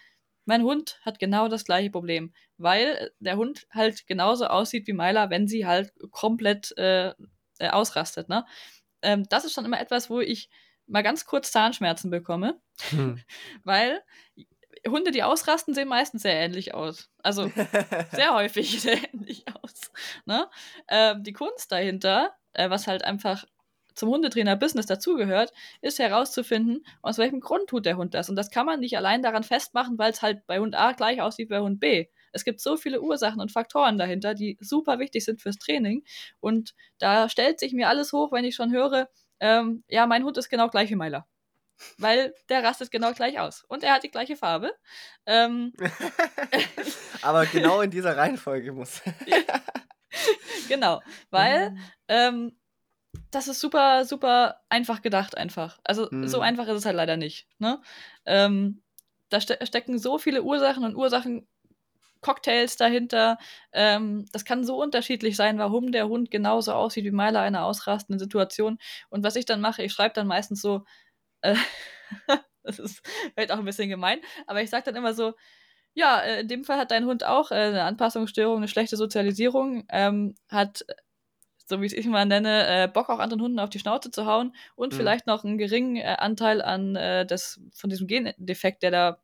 [0.45, 5.29] mein Hund hat genau das gleiche Problem, weil der Hund halt genauso aussieht wie Myla,
[5.29, 7.13] wenn sie halt komplett äh,
[7.59, 8.29] äh, ausrastet.
[8.29, 8.45] Ne?
[9.01, 10.49] Ähm, das ist schon immer etwas, wo ich
[10.87, 13.19] mal ganz kurz Zahnschmerzen bekomme, hm.
[13.63, 14.01] weil
[14.87, 17.09] Hunde, die ausrasten, sehen meistens sehr ähnlich aus.
[17.23, 17.51] Also
[18.11, 19.91] sehr häufig sehr ähnlich aus.
[20.25, 20.49] Ne?
[20.87, 23.45] Ähm, die Kunst dahinter, äh, was halt einfach
[23.93, 28.29] zum Hundetrainer-Business dazugehört, ist herauszufinden, aus welchem Grund tut der Hund das.
[28.29, 31.21] Und das kann man nicht allein daran festmachen, weil es halt bei Hund A gleich
[31.21, 32.07] aussieht wie bei Hund B.
[32.31, 36.03] Es gibt so viele Ursachen und Faktoren dahinter, die super wichtig sind fürs Training.
[36.39, 40.37] Und da stellt sich mir alles hoch, wenn ich schon höre, ähm, ja, mein Hund
[40.37, 41.27] ist genau gleich wie Meiler.
[41.97, 43.63] Weil der rastet genau gleich aus.
[43.67, 44.73] Und er hat die gleiche Farbe.
[45.25, 45.73] Ähm,
[47.21, 49.01] Aber genau in dieser Reihenfolge muss.
[50.67, 51.75] genau, weil
[52.07, 52.57] ähm,
[53.31, 55.79] das ist super, super einfach gedacht einfach.
[55.83, 56.27] Also mhm.
[56.27, 57.47] so einfach ist es halt leider nicht.
[57.59, 57.81] Ne?
[58.25, 58.81] Ähm,
[59.29, 61.47] da ste stecken so viele Ursachen und Ursachen
[62.21, 63.37] Cocktails dahinter.
[63.71, 67.65] Ähm, das kann so unterschiedlich sein, warum der Hund genauso aussieht wie Meiler in einer
[67.65, 68.77] ausrastenden Situation.
[69.09, 70.85] Und was ich dann mache, ich schreibe dann meistens so,
[72.63, 73.01] das ist
[73.33, 75.33] vielleicht auch ein bisschen gemein, aber ich sage dann immer so,
[75.93, 79.85] ja, äh, in dem Fall hat dein Hund auch äh, eine Anpassungsstörung, eine schlechte Sozialisierung,
[79.89, 80.85] ähm, hat
[81.71, 84.25] so wie ich es mal nenne, äh, Bock auch anderen Hunden auf die Schnauze zu
[84.25, 84.97] hauen und mhm.
[84.97, 89.21] vielleicht noch einen geringen äh, Anteil an äh, des, von diesem Gendefekt, der da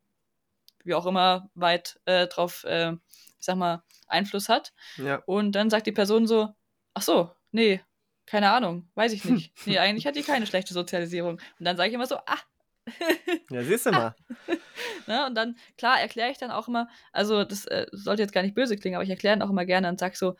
[0.82, 4.72] wie auch immer weit äh, drauf, äh, ich sag mal, Einfluss hat.
[4.96, 5.22] Ja.
[5.26, 6.48] Und dann sagt die Person so,
[6.94, 7.82] ach so, nee,
[8.28, 9.52] keine Ahnung, weiß ich nicht.
[9.66, 11.34] nee, eigentlich hat die keine schlechte Sozialisierung.
[11.34, 12.38] Und dann sage ich immer so, ah,
[13.50, 14.14] ja, siehst du mal.
[15.06, 18.42] ne, und dann, klar, erkläre ich dann auch immer, also das äh, sollte jetzt gar
[18.42, 20.36] nicht böse klingen, aber ich erkläre dann auch immer gerne und sage so,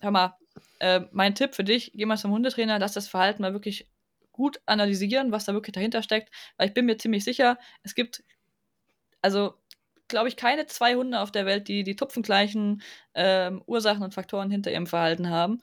[0.00, 0.36] hör mal,
[0.78, 3.88] äh, mein Tipp für dich, geh mal zum Hundetrainer, lass das Verhalten mal wirklich
[4.32, 8.22] gut analysieren, was da wirklich dahinter steckt, weil ich bin mir ziemlich sicher, es gibt
[9.22, 9.54] also
[10.08, 12.82] glaube ich, keine zwei Hunde auf der Welt, die die tupfengleichen
[13.14, 15.60] ähm, Ursachen und Faktoren hinter ihrem Verhalten haben.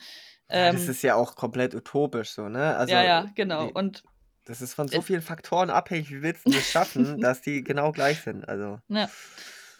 [0.53, 2.75] Ähm, das ist ja auch komplett utopisch so, ne?
[2.75, 3.67] Also, ja, ja, genau.
[3.67, 4.03] Die, und
[4.45, 7.91] das ist von so vielen Faktoren abhängig, wie willst du das schaffen, dass die genau
[7.91, 8.47] gleich sind.
[8.47, 8.79] Also.
[8.87, 9.09] Ja.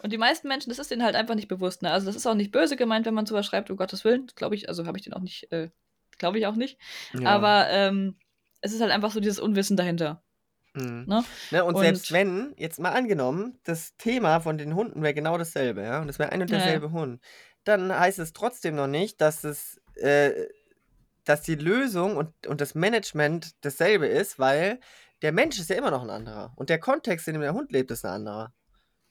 [0.02, 1.82] Und die meisten Menschen, das ist denen halt einfach nicht bewusst.
[1.82, 1.90] Ne?
[1.90, 4.26] Also das ist auch nicht böse gemeint, wenn man sowas schreibt, um Gottes Willen.
[4.34, 5.70] Glaube ich, also habe ich den auch nicht, äh,
[6.18, 6.78] glaube ich auch nicht.
[7.14, 7.30] Ja.
[7.30, 8.18] Aber ähm,
[8.60, 10.22] es ist halt einfach so dieses Unwissen dahinter.
[10.74, 11.04] Mhm.
[11.06, 11.24] Ne?
[11.50, 15.38] Ne, und, und, selbst wenn, jetzt mal angenommen, das Thema von den Hunden wäre genau
[15.38, 16.92] dasselbe, ja, und es wäre ein und derselbe ja.
[16.92, 17.20] Hund,
[17.64, 20.32] dann heißt es trotzdem noch nicht, dass es, äh,
[21.24, 24.80] dass die Lösung und, und das Management dasselbe ist, weil
[25.22, 26.52] der Mensch ist ja immer noch ein anderer.
[26.56, 28.52] Und der Kontext, in dem der Hund lebt, ist ein anderer.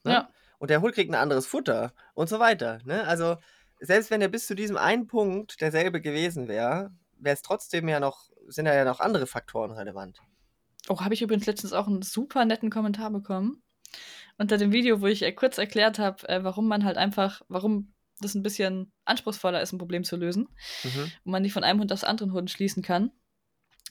[0.04, 0.12] Ne?
[0.14, 0.30] Ja.
[0.60, 2.80] Und der Hund kriegt ein anderes Futter und so weiter.
[2.86, 3.06] Ne?
[3.06, 3.38] Also,
[3.80, 8.00] selbst wenn er bis zu diesem einen Punkt derselbe gewesen wäre, wäre es trotzdem ja
[8.00, 10.20] noch, sind ja noch andere Faktoren relevant.
[10.90, 13.64] Oh, habe ich übrigens letztens auch einen super netten Kommentar bekommen.
[14.38, 17.93] Unter dem Video, wo ich äh, kurz erklärt habe, äh, warum man halt einfach, warum
[18.22, 20.48] das ein bisschen anspruchsvoller ist, ein Problem zu lösen.
[20.84, 21.12] Mhm.
[21.24, 23.12] Und man nicht von einem Hund aufs anderen Hund schließen kann.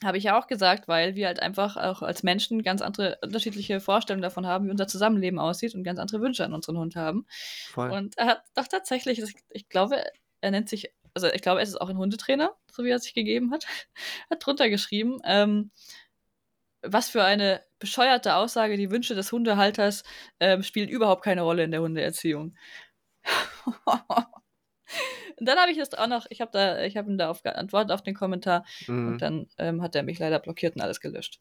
[0.03, 3.79] Habe ich ja auch gesagt, weil wir halt einfach auch als Menschen ganz andere unterschiedliche
[3.79, 7.25] Vorstellungen davon haben, wie unser Zusammenleben aussieht und ganz andere Wünsche an unseren Hund haben.
[7.69, 7.91] Voll.
[7.91, 10.03] Und er hat doch tatsächlich, ich glaube,
[10.41, 13.13] er nennt sich, also ich glaube, er ist auch ein Hundetrainer, so wie er sich
[13.13, 13.65] gegeben hat,
[14.29, 15.71] hat drunter geschrieben, ähm,
[16.81, 20.03] was für eine bescheuerte Aussage, die Wünsche des Hundehalters
[20.39, 22.55] ähm, spielen überhaupt keine Rolle in der Hundeerziehung.
[23.65, 23.75] Und
[25.39, 27.91] dann habe ich es auch noch, ich habe da, ich habe ihm da auf, geantwortet
[27.91, 29.07] auf den Kommentar mhm.
[29.07, 31.39] und dann ähm, hat er mich leider blockiert und alles gelöscht.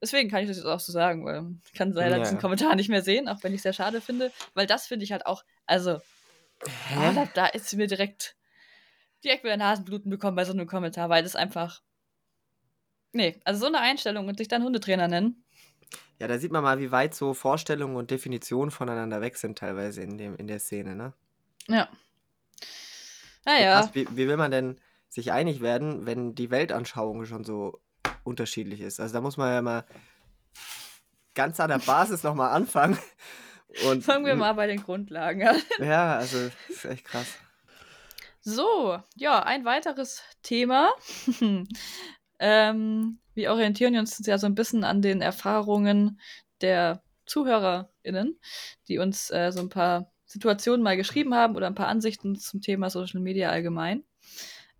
[0.00, 2.22] Deswegen kann ich das jetzt auch so sagen, weil ich kann leider ja.
[2.22, 5.04] diesen Kommentar nicht mehr sehen, auch wenn ich es sehr schade finde, weil das finde
[5.04, 6.00] ich halt auch, also,
[6.94, 8.36] da, da ist mir direkt,
[9.22, 11.82] direkt wieder Nasenbluten bekommen bei so einem Kommentar, weil das einfach,
[13.14, 15.44] Nee, also so eine Einstellung und sich dann Hundetrainer nennen.
[16.18, 20.02] Ja, da sieht man mal, wie weit so Vorstellungen und Definitionen voneinander weg sind teilweise
[20.02, 21.12] in, dem, in der Szene, ne?
[21.68, 21.88] Ja.
[23.44, 23.80] Naja.
[23.80, 27.80] Krass, wie, wie will man denn sich einig werden, wenn die Weltanschauung schon so
[28.24, 29.00] unterschiedlich ist?
[29.00, 29.84] Also da muss man ja mal
[31.34, 32.98] ganz an der Basis nochmal anfangen.
[33.86, 35.56] Und, Fangen wir mal bei den Grundlagen an.
[35.80, 37.26] Ja, also das ist echt krass.
[38.40, 40.92] So, ja, ein weiteres Thema,
[42.38, 46.20] ähm, wir orientieren uns ja so ein bisschen an den Erfahrungen
[46.60, 48.38] der ZuhörerInnen,
[48.86, 52.60] die uns äh, so ein paar Situationen mal geschrieben haben oder ein paar Ansichten zum
[52.60, 54.02] Thema Social Media allgemein.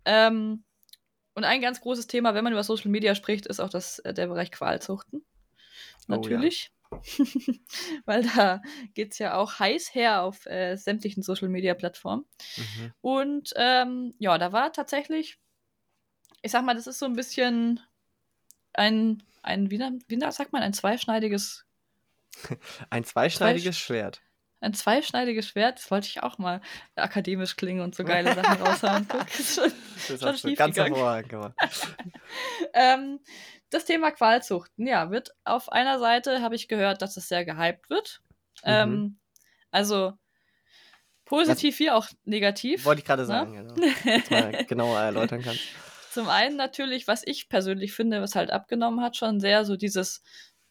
[0.03, 0.65] Ähm,
[1.33, 4.13] und ein ganz großes Thema, wenn man über Social Media spricht, ist auch das, äh,
[4.13, 5.25] der Bereich Qualzuchten.
[6.07, 6.71] Natürlich.
[6.91, 6.97] Oh,
[8.05, 8.61] weil da
[8.93, 12.25] geht es ja auch heiß her auf äh, sämtlichen Social-Media-Plattformen.
[12.57, 12.93] Mhm.
[12.99, 15.39] Und ähm, ja, da war tatsächlich,
[16.41, 17.79] ich sag mal, das ist so ein bisschen
[18.73, 21.65] ein, ein wie, wie sagt man, ein zweischneidiges.
[22.89, 24.21] ein zweischneidiges Schwert.
[24.65, 26.59] Ein zweischneidiges Schwert, das wollte ich auch mal
[26.95, 29.07] akademisch klingen und so geile Sachen raushauen.
[29.07, 29.71] Guck, ist schon,
[30.19, 31.53] das schon, ganz hervorragend gemacht.
[32.73, 33.19] ähm,
[33.69, 37.91] das Thema Qualzuchten, ja, wird auf einer Seite, habe ich gehört, dass es sehr gehypt
[37.91, 38.21] wird.
[38.63, 38.71] Mhm.
[38.71, 39.19] Ähm,
[39.69, 40.13] also
[41.25, 42.85] positiv Was, wie auch negativ.
[42.85, 43.27] Wollte ich gerade ne?
[43.27, 43.75] sagen, genau.
[43.75, 45.61] Dass mal genauer erläutern kannst.
[46.11, 50.23] Zum einen natürlich, was ich persönlich finde, was halt abgenommen hat, schon sehr so dieses,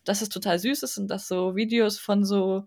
[0.03, 2.67] dass es total süß ist und dass so Videos von so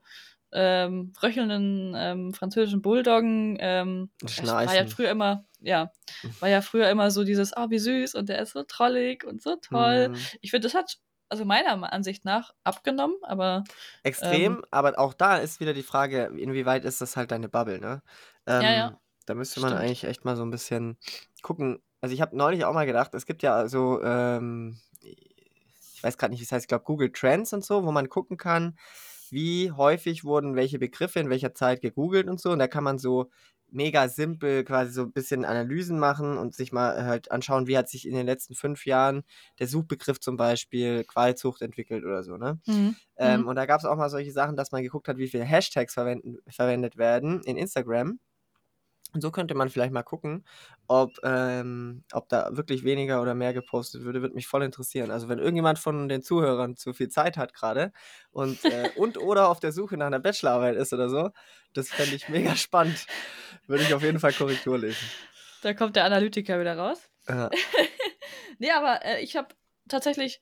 [0.51, 3.57] ähm, röchelnden ähm, französischen Bulldoggen.
[3.59, 4.09] Ähm,
[4.43, 5.91] war ja früher immer, ja,
[6.39, 9.41] war ja früher immer so dieses, oh, wie süß und der ist so trollig und
[9.41, 10.09] so toll.
[10.09, 10.17] Mhm.
[10.41, 10.97] Ich finde, das hat
[11.29, 13.63] also meiner Ansicht nach abgenommen, aber.
[14.03, 17.79] Extrem, ähm, aber auch da ist wieder die Frage, inwieweit ist das halt deine Bubble,
[17.79, 18.01] ne?
[18.45, 18.99] Ähm, ja, ja.
[19.25, 19.83] Da müsste man Stimmt.
[19.83, 20.97] eigentlich echt mal so ein bisschen
[21.41, 21.79] gucken.
[21.99, 26.31] Also ich habe neulich auch mal gedacht, es gibt ja so, ähm, ich weiß gerade
[26.31, 28.77] nicht, wie es heißt, ich glaube Google Trends und so, wo man gucken kann,
[29.31, 32.51] wie häufig wurden welche Begriffe in welcher Zeit gegoogelt und so.
[32.51, 33.29] Und da kann man so
[33.69, 37.89] mega simpel quasi so ein bisschen Analysen machen und sich mal halt anschauen, wie hat
[37.89, 39.23] sich in den letzten fünf Jahren
[39.59, 42.59] der Suchbegriff zum Beispiel Qualzucht entwickelt oder so, ne?
[42.65, 42.95] Mhm.
[43.17, 43.47] Ähm, mhm.
[43.47, 45.93] Und da gab es auch mal solche Sachen, dass man geguckt hat, wie viele Hashtags
[45.93, 48.19] verwendet werden in Instagram.
[49.17, 50.45] Und so könnte man vielleicht mal gucken,
[50.85, 55.09] ob, ähm, ob da wirklich weniger oder mehr gepostet würde, würde mich voll interessieren.
[55.09, 57.91] Also wenn irgendjemand von den Zuhörern zu viel Zeit hat gerade
[58.29, 61.31] und, äh, und oder auf der Suche nach einer Bachelorarbeit ist oder so,
[61.73, 63.07] das fände ich mega spannend.
[63.65, 65.09] Würde ich auf jeden Fall Korrektur lesen.
[65.63, 67.09] Da kommt der Analytiker wieder raus.
[67.27, 67.49] Ja.
[68.59, 69.47] nee, aber äh, ich habe
[69.89, 70.39] tatsächlich,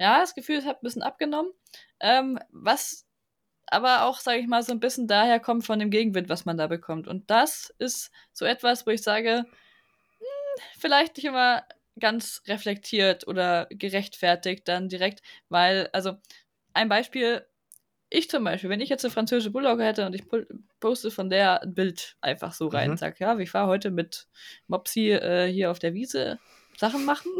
[0.00, 1.52] ja, das Gefühl, es hat ein bisschen abgenommen.
[2.00, 3.05] Ähm, was
[3.66, 6.56] aber auch, sage ich mal, so ein bisschen daher kommt von dem Gegenwind, was man
[6.56, 7.08] da bekommt.
[7.08, 9.44] Und das ist so etwas, wo ich sage,
[10.18, 11.64] hm, vielleicht nicht immer
[11.98, 16.16] ganz reflektiert oder gerechtfertigt dann direkt, weil, also
[16.74, 17.46] ein Beispiel,
[18.08, 20.24] ich zum Beispiel, wenn ich jetzt eine französische Bulldogge hätte und ich
[20.78, 22.96] poste von der ein Bild einfach so rein, mhm.
[22.96, 24.28] sag, ja, ich fahre heute mit
[24.68, 26.38] Mopsi äh, hier auf der Wiese
[26.76, 27.32] Sachen machen,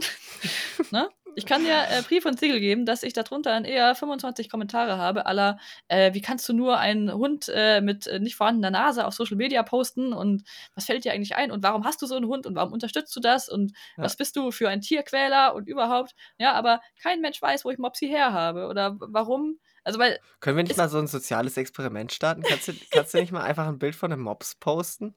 [0.91, 1.09] ne?
[1.37, 4.97] Ich kann dir äh, Brief und Siegel geben, dass ich darunter dann eher 25 Kommentare
[4.97, 5.59] habe, aller,
[5.89, 9.37] äh, wie kannst du nur einen Hund äh, mit äh, nicht vorhandener Nase auf Social
[9.37, 12.47] Media posten und was fällt dir eigentlich ein und warum hast du so einen Hund
[12.47, 14.05] und warum unterstützt du das und ja.
[14.05, 17.77] was bist du für ein Tierquäler und überhaupt, ja, aber kein Mensch weiß, wo ich
[17.77, 19.59] Mopsi her habe oder warum.
[19.85, 20.19] Also, weil.
[20.41, 22.43] Können wir nicht mal so ein soziales Experiment starten?
[22.43, 25.15] Kannst du, kannst du nicht mal einfach ein Bild von einem Mops posten?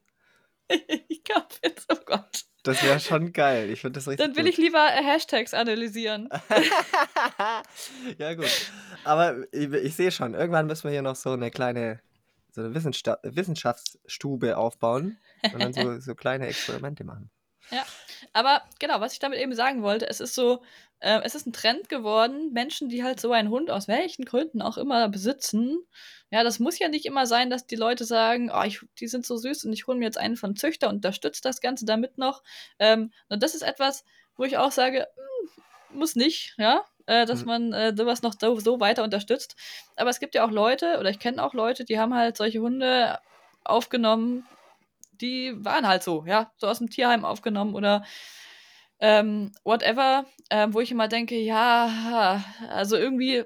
[1.08, 2.44] ich glaube jetzt, oh Gott.
[2.62, 3.70] Das wäre schon geil.
[3.70, 4.52] Ich finde das richtig Dann will gut.
[4.52, 6.28] ich lieber äh, Hashtags analysieren.
[8.18, 8.70] ja, gut.
[9.04, 12.00] Aber ich, ich sehe schon, irgendwann müssen wir hier noch so eine kleine
[12.52, 15.18] so eine Wissenschaftsstube aufbauen
[15.52, 17.30] und dann so, so kleine Experimente machen.
[17.70, 17.84] Ja,
[18.32, 20.62] aber genau, was ich damit eben sagen wollte, es ist so,
[21.00, 24.62] äh, es ist ein Trend geworden, Menschen, die halt so einen Hund aus welchen Gründen
[24.62, 25.78] auch immer besitzen.
[26.30, 29.26] Ja, das muss ja nicht immer sein, dass die Leute sagen, oh, ich, die sind
[29.26, 32.18] so süß und ich hole mir jetzt einen von Züchter und unterstütze das Ganze damit
[32.18, 32.42] noch.
[32.78, 34.04] Ähm, und das ist etwas,
[34.36, 35.52] wo ich auch sage, mh,
[35.90, 37.46] hm, muss nicht, ja, äh, dass mhm.
[37.46, 39.56] man äh, sowas noch so, so weiter unterstützt.
[39.96, 42.60] Aber es gibt ja auch Leute, oder ich kenne auch Leute, die haben halt solche
[42.60, 43.18] Hunde
[43.64, 44.46] aufgenommen,
[45.20, 48.04] die waren halt so, ja, so aus dem Tierheim aufgenommen oder
[49.00, 53.44] ähm, whatever, äh, wo ich immer denke, ja, also irgendwie.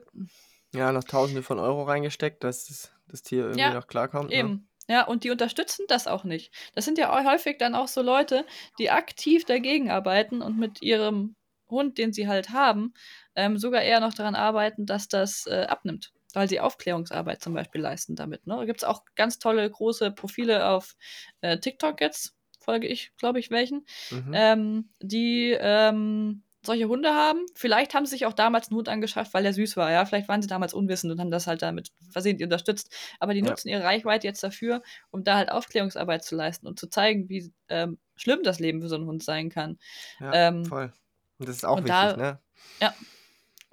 [0.74, 4.30] Ja, noch Tausende von Euro reingesteckt, dass das, das Tier irgendwie ja, noch klarkommt.
[4.30, 4.36] Ne?
[4.36, 4.48] Eben.
[4.48, 4.64] Ne?
[4.86, 6.52] Ja, und die unterstützen das auch nicht.
[6.74, 8.44] Das sind ja häufig dann auch so Leute,
[8.78, 11.36] die aktiv dagegen arbeiten und mit ihrem
[11.70, 12.92] Hund, den sie halt haben,
[13.34, 17.80] ähm, sogar eher noch daran arbeiten, dass das äh, abnimmt weil sie Aufklärungsarbeit zum Beispiel
[17.80, 18.46] leisten damit.
[18.46, 18.56] Ne?
[18.56, 20.96] Da gibt es auch ganz tolle große Profile auf
[21.40, 24.32] äh, TikTok jetzt, folge ich, glaube ich, welchen, mhm.
[24.34, 27.44] ähm, die ähm, solche Hunde haben.
[27.54, 29.90] Vielleicht haben sie sich auch damals einen Hund angeschafft, weil er süß war.
[29.90, 32.94] Ja, vielleicht waren sie damals unwissend und haben das halt damit versehentlich unterstützt.
[33.20, 33.50] Aber die ja.
[33.50, 37.52] nutzen ihre Reichweite jetzt dafür, um da halt Aufklärungsarbeit zu leisten und zu zeigen, wie
[37.68, 39.78] ähm, schlimm das Leben für so einen Hund sein kann.
[40.20, 40.92] Ja, ähm, voll.
[41.38, 42.38] Und das ist auch wichtig, da, ne?
[42.80, 42.94] Ja,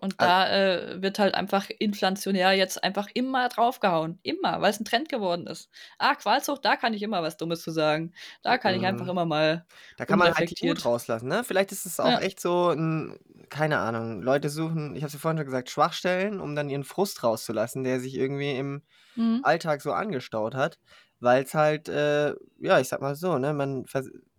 [0.02, 4.20] und da äh, wird halt einfach inflationär jetzt einfach immer draufgehauen.
[4.24, 5.70] Immer, weil es ein Trend geworden ist.
[6.00, 8.12] Ah, Qualzucht, da kann ich immer was Dummes zu sagen.
[8.42, 9.12] Da kann ich einfach mhm.
[9.12, 9.66] immer mal.
[9.98, 11.44] Da kann man halt die Wut rauslassen, ne?
[11.44, 12.20] Vielleicht ist es auch ja.
[12.20, 16.40] echt so ein, keine Ahnung, Leute suchen, ich habe es ja vorhin schon gesagt, Schwachstellen,
[16.40, 18.82] um dann ihren Frust rauszulassen, der sich irgendwie im
[19.16, 19.42] mhm.
[19.44, 20.80] Alltag so angestaut hat.
[21.20, 23.86] Weil es halt, äh, ja, ich sag mal so, ne, man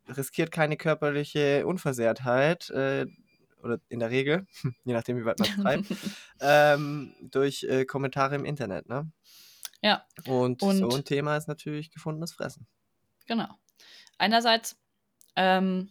[0.09, 2.69] riskiert keine körperliche Unversehrtheit.
[2.71, 3.07] Äh,
[3.63, 4.47] oder in der Regel,
[4.85, 5.87] je nachdem, wie weit man es treibt,
[6.41, 9.11] ähm, durch äh, Kommentare im Internet, ne?
[9.83, 10.07] Ja.
[10.27, 12.67] Und, Und- so ein Thema ist natürlich gefundenes Fressen.
[13.27, 13.49] Genau.
[14.19, 14.77] Einerseits
[15.37, 15.91] ähm,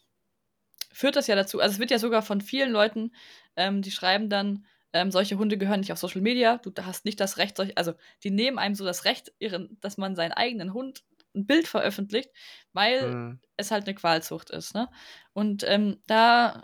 [0.93, 3.13] führt das ja dazu, also es wird ja sogar von vielen Leuten,
[3.55, 7.19] ähm, die schreiben dann, ähm, solche Hunde gehören nicht auf Social Media, du hast nicht
[7.19, 7.93] das Recht, solch, also
[8.23, 11.03] die nehmen einem so das Recht, ihren, dass man seinen eigenen Hund
[11.33, 12.29] ein Bild veröffentlicht,
[12.73, 13.39] weil Mhm.
[13.55, 14.73] es halt eine Qualzucht ist.
[14.75, 14.89] Ne?
[15.33, 16.61] Und ähm, da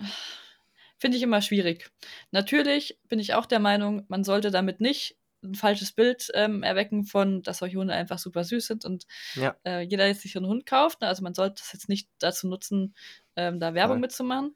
[0.99, 1.89] finde ich immer schwierig.
[2.31, 7.05] Natürlich bin ich auch der Meinung, man sollte damit nicht ein falsches Bild ähm, erwecken
[7.05, 9.57] von, dass solche Hunde einfach super süß sind und Ja.
[9.65, 11.01] äh, jeder jetzt sich so einen Hund kauft.
[11.01, 11.07] Ne?
[11.07, 12.95] Also man sollte das jetzt nicht dazu nutzen,
[13.35, 14.01] ähm, da Werbung Voll.
[14.01, 14.55] mitzumachen.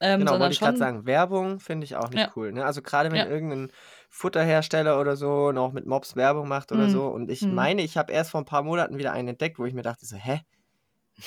[0.00, 1.06] Ähm, Genau, sondern wollte ich gerade sagen.
[1.06, 2.36] Werbung finde ich auch nicht Ja.
[2.36, 2.52] cool.
[2.52, 2.64] Ne?
[2.64, 3.24] Also gerade wenn Ja.
[3.24, 3.72] irgendein
[4.10, 6.90] Futterhersteller oder so noch mit Mops Werbung macht oder Mhm.
[6.90, 7.06] so.
[7.06, 7.48] Und ich Mhm.
[7.48, 10.04] meine, ich habe erst vor ein paar Monaten wieder einen entdeckt, wo ich mir dachte
[10.06, 10.40] so, hä?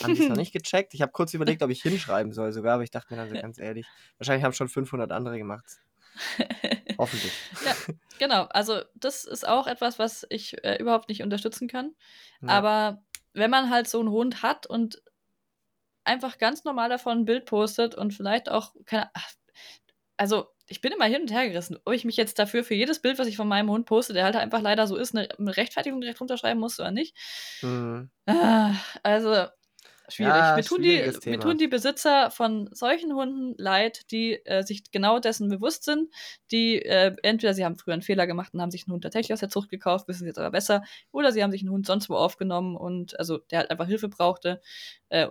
[0.02, 0.94] Haben die es noch nicht gecheckt?
[0.94, 3.38] Ich habe kurz überlegt, ob ich hinschreiben soll sogar, aber ich dachte mir dann so
[3.38, 5.66] ganz ehrlich, wahrscheinlich haben schon 500 andere gemacht.
[6.98, 7.44] Hoffentlich.
[8.20, 11.96] Genau, also das ist auch etwas, was ich äh, überhaupt nicht unterstützen kann.
[12.41, 12.48] Ja.
[12.50, 15.02] Aber wenn man halt so einen Hund hat und
[16.04, 19.10] einfach ganz normal davon ein Bild postet und vielleicht auch keine.
[19.14, 19.32] ach,
[20.18, 23.02] Also, ich bin immer hin und her gerissen, ob ich mich jetzt dafür für jedes
[23.02, 25.58] Bild, was ich von meinem Hund poste, der halt einfach leider so ist, eine, eine
[25.58, 27.16] Rechtfertigung direkt runterschreiben muss oder nicht.
[27.62, 28.10] Mhm.
[28.28, 29.48] Ah, also,
[30.10, 30.36] schwierig.
[30.36, 34.91] Ja, mir, tun die, mir tun die Besitzer von solchen Hunden leid, die äh, sich
[34.91, 36.14] genau dessen bewusst sind,
[36.51, 39.34] die äh, entweder sie haben früher einen Fehler gemacht und haben sich einen Hund tatsächlich
[39.34, 41.86] aus der Zucht gekauft, wissen es jetzt aber besser, oder sie haben sich einen Hund
[41.86, 44.62] sonst wo aufgenommen und also der halt einfach Hilfe brauchte
[45.10, 45.28] äh,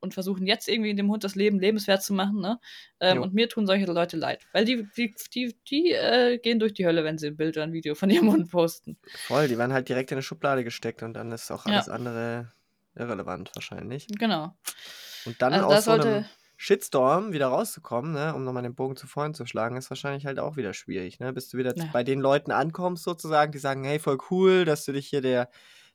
[0.00, 2.40] und versuchen jetzt irgendwie dem Hund das Leben lebenswert zu machen.
[2.40, 2.60] Ne?
[3.00, 6.74] Ähm, und mir tun solche Leute leid, weil die, die, die, die äh, gehen durch
[6.74, 8.98] die Hölle, wenn sie ein Bild oder ein Video von ihrem Hund posten.
[9.14, 11.72] Voll, die werden halt direkt in eine Schublade gesteckt und dann ist auch Ja.
[11.72, 12.52] alles andere
[12.96, 14.06] irrelevant wahrscheinlich.
[14.08, 14.54] Genau.
[15.24, 16.24] Und dann Also aus so einem.
[16.58, 20.38] Shitstorm wieder rauszukommen, ne, um nochmal den Bogen zu vorhin zu schlagen, ist wahrscheinlich halt
[20.38, 21.32] auch wieder schwierig, ne?
[21.34, 21.84] Bis du wieder Ja.
[21.92, 25.50] bei den Leuten ankommst, sozusagen, die sagen, hey, voll cool, dass du dich hier der,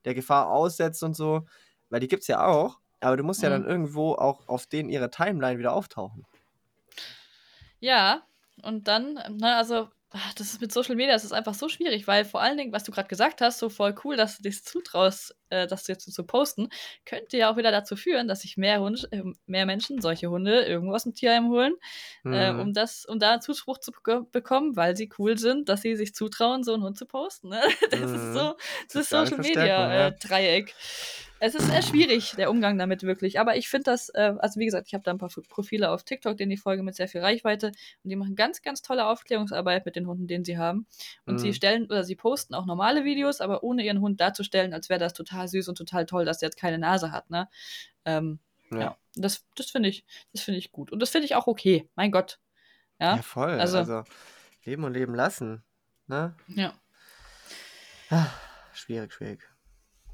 [0.06, 1.48] der Gefahr aussetzt und so.
[1.90, 3.68] Weil die gibt's ja auch, aber du musst ja dann Mhm.
[3.70, 6.26] irgendwo auch auf denen ihre Timeline wieder auftauchen.
[7.80, 8.22] Ja,
[8.62, 12.08] und dann, ne, also, ach, das ist mit Social Media, das ist einfach so schwierig,
[12.08, 14.64] weil vor allen Dingen, was du gerade gesagt hast, so voll cool, dass du dich
[14.64, 16.70] zutraust, äh, das jetzt so zu posten,
[17.06, 20.64] könnte ja auch wieder dazu führen, dass sich mehr, Hund, äh, mehr Menschen solche Hunde
[20.66, 21.74] irgendwo aus dem Tierheim holen,
[22.30, 22.60] äh, Mhm.
[22.60, 26.14] um, das, um da Zuspruch zu bek bekommen, weil sie cool sind, dass sie sich
[26.16, 27.50] zutrauen, so einen Hund zu posten.
[27.50, 27.62] Ne?
[27.92, 28.34] Das ist Mhm.
[28.34, 28.56] so
[28.94, 29.92] das Soziale Social Verstärkung, ja.
[29.92, 30.76] Media äh, Dreieck.
[31.44, 33.40] Es ist sehr schwierig, der Umgang damit wirklich.
[33.40, 36.04] Aber ich finde das, äh, also wie gesagt, ich habe da ein paar Profile auf
[36.04, 37.68] TikTok, denen ich folge mit sehr viel Reichweite.
[38.04, 40.86] Und die machen ganz, ganz tolle Aufklärungsarbeit mit den Hunden, den sie haben.
[41.26, 41.54] Und sie Mhm.
[41.54, 45.14] stellen oder sie posten auch normale Videos, aber ohne ihren Hund darzustellen, als wäre das
[45.14, 47.30] total süß und total toll, dass der jetzt keine Nase hat.
[47.32, 47.50] Ne?
[48.06, 48.38] Ähm,
[48.70, 48.80] Ja.
[48.80, 48.98] ja.
[49.16, 50.92] Das, das finde ich, das finde ich gut.
[50.92, 51.90] Und das finde ich auch okay.
[51.96, 52.40] Mein Gott.
[53.00, 53.16] Ja.
[53.16, 53.60] Ja, voll.
[53.60, 54.04] also- Also,
[54.64, 55.64] leben und leben lassen.
[56.06, 56.36] Ne?
[56.50, 56.74] ja.
[58.12, 58.28] Ah,
[58.74, 59.51] schwierig, schwierig.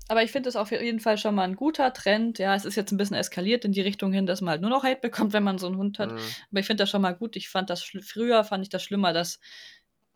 [0.09, 2.39] Aber ich finde es auf jeden Fall schon mal ein guter Trend.
[2.39, 4.69] Ja, es ist jetzt ein bisschen eskaliert in die Richtung hin, dass man halt nur
[4.69, 6.11] noch Hate bekommt, wenn man so einen Hund hat.
[6.11, 6.17] Mhm.
[6.51, 7.35] Aber ich finde das schon mal gut.
[7.35, 9.39] Ich fand das früher fand ich das schlimmer, dass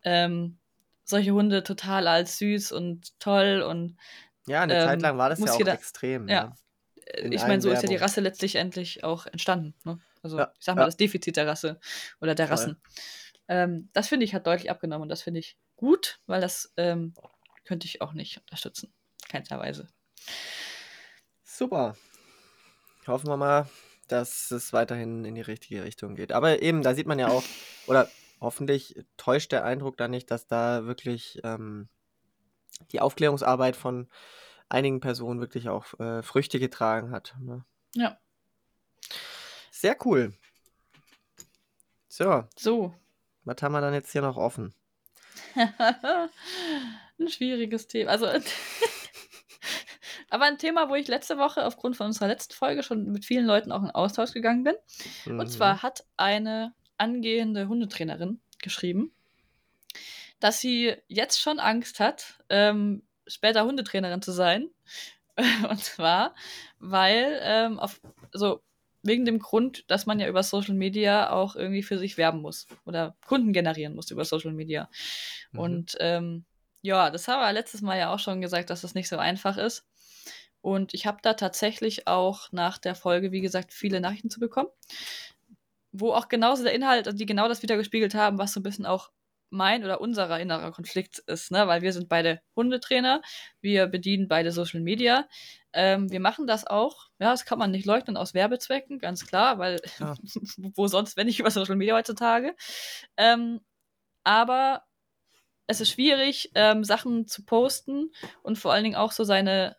[0.02, 0.58] ähm,
[1.04, 3.96] solche Hunde total als süß und toll und
[4.46, 6.28] Ja, eine Zeit ähm, lang war das ja auch jeder- extrem.
[6.28, 6.44] ja.
[6.44, 6.54] ne?
[7.06, 7.96] äh, ich meine, so ist ja die.
[7.96, 9.74] Rasse letztlich endlich auch entstanden.
[9.84, 9.98] Ne?
[10.22, 10.86] Also Ja, ich sag mal, ja.
[10.86, 11.78] das Defizit der Rasse
[12.20, 12.52] oder der Voll.
[12.56, 12.82] Rassen.
[13.48, 17.14] Ähm, das finde ich hat deutlich abgenommen und das finde ich gut, weil das ähm,
[17.64, 18.92] könnte ich auch nicht unterstützen.
[19.32, 19.88] Keinster Weise.
[21.42, 21.96] Super.
[23.06, 23.66] Hoffen wir mal,
[24.08, 26.32] dass es weiterhin in die richtige Richtung geht.
[26.32, 27.42] Aber eben, da sieht man ja auch,
[27.86, 28.10] oder
[28.42, 31.88] hoffentlich täuscht der Eindruck da nicht, dass da wirklich ähm,
[32.90, 34.10] die Aufklärungsarbeit von
[34.68, 37.34] einigen Personen wirklich auch äh, Früchte getragen hat.
[37.40, 37.64] Ne?
[37.94, 38.18] Ja.
[39.70, 40.34] Sehr cool.
[42.08, 42.94] So, So.
[43.44, 44.74] was haben wir dann jetzt hier noch offen?
[45.54, 48.10] ein schwieriges Thema.
[48.10, 48.26] Also,
[50.32, 53.44] aber ein Thema, wo ich letzte Woche aufgrund von unserer letzten Folge schon mit vielen
[53.44, 54.74] Leuten auch in Austausch gegangen bin.
[55.26, 55.38] Mhm.
[55.38, 59.12] Und zwar hat eine angehende Hundetrainerin geschrieben,
[60.40, 64.70] dass sie jetzt schon Angst hat, ähm, später Hundetrainerin zu sein.
[65.68, 66.34] Und zwar,
[66.78, 68.00] weil ähm, auf,
[68.32, 68.62] also
[69.02, 72.66] wegen dem Grund, dass man ja über Social Media auch irgendwie für sich werben muss
[72.86, 74.88] oder Kunden generieren muss über Social Media.
[75.50, 75.58] Mhm.
[75.58, 76.44] Und ähm,
[76.80, 79.58] ja, das haben wir letztes Mal ja auch schon gesagt, dass das nicht so einfach
[79.58, 79.86] ist.
[80.62, 84.70] Und ich habe da tatsächlich auch nach der Folge, wie gesagt, viele Nachrichten zu bekommen,
[85.90, 88.62] wo auch genauso der Inhalt, also die genau das wieder gespiegelt haben, was so ein
[88.62, 89.10] bisschen auch
[89.50, 91.66] mein oder unserer innerer Konflikt ist, ne?
[91.68, 93.20] Weil wir sind beide Hundetrainer,
[93.60, 95.28] wir bedienen beide Social Media.
[95.74, 99.58] Ähm, wir machen das auch, ja, das kann man nicht leugnen aus Werbezwecken, ganz klar,
[99.58, 100.14] weil ja.
[100.74, 102.56] wo sonst, wenn nicht über Social Media heutzutage.
[103.18, 103.60] Ähm,
[104.24, 104.84] aber
[105.66, 108.10] es ist schwierig, ähm, Sachen zu posten
[108.42, 109.76] und vor allen Dingen auch so seine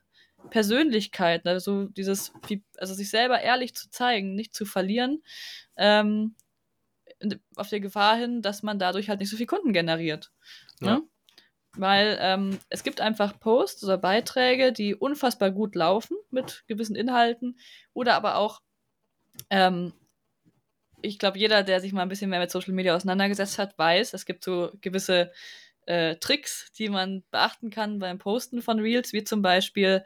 [0.49, 1.59] Persönlichkeit, ne?
[1.59, 2.33] so dieses,
[2.77, 5.23] also sich selber ehrlich zu zeigen, nicht zu verlieren,
[5.77, 6.35] ähm,
[7.55, 10.31] auf der Gefahr hin, dass man dadurch halt nicht so viel Kunden generiert.
[10.79, 10.87] Ne?
[10.87, 10.95] Ja.
[10.95, 11.03] Ne?
[11.75, 17.57] Weil ähm, es gibt einfach Posts oder Beiträge, die unfassbar gut laufen mit gewissen Inhalten
[17.93, 18.61] oder aber auch,
[19.49, 19.91] ähm,
[21.01, 24.13] ich glaube, jeder, der sich mal ein bisschen mehr mit Social Media auseinandergesetzt hat, weiß,
[24.13, 25.31] es gibt so gewisse
[25.85, 30.03] äh, Tricks, die man beachten kann beim Posten von Reels, wie zum Beispiel,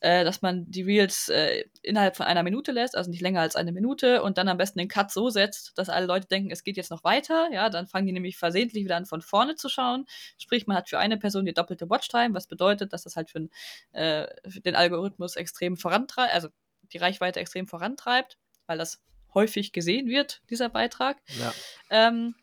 [0.00, 3.56] äh, dass man die Reels äh, innerhalb von einer Minute lässt, also nicht länger als
[3.56, 6.62] eine Minute, und dann am besten den Cut so setzt, dass alle Leute denken, es
[6.62, 7.48] geht jetzt noch weiter.
[7.52, 10.04] Ja, dann fangen die nämlich versehentlich wieder an, von vorne zu schauen.
[10.36, 13.48] Sprich, man hat für eine Person die doppelte Watchtime, was bedeutet, dass das halt für,
[13.92, 16.48] äh, für den Algorithmus extrem vorantreibt, also
[16.92, 18.36] die Reichweite extrem vorantreibt,
[18.66, 19.02] weil das
[19.32, 21.18] häufig gesehen wird, dieser Beitrag.
[21.38, 21.52] Ja.
[21.90, 22.34] Ähm,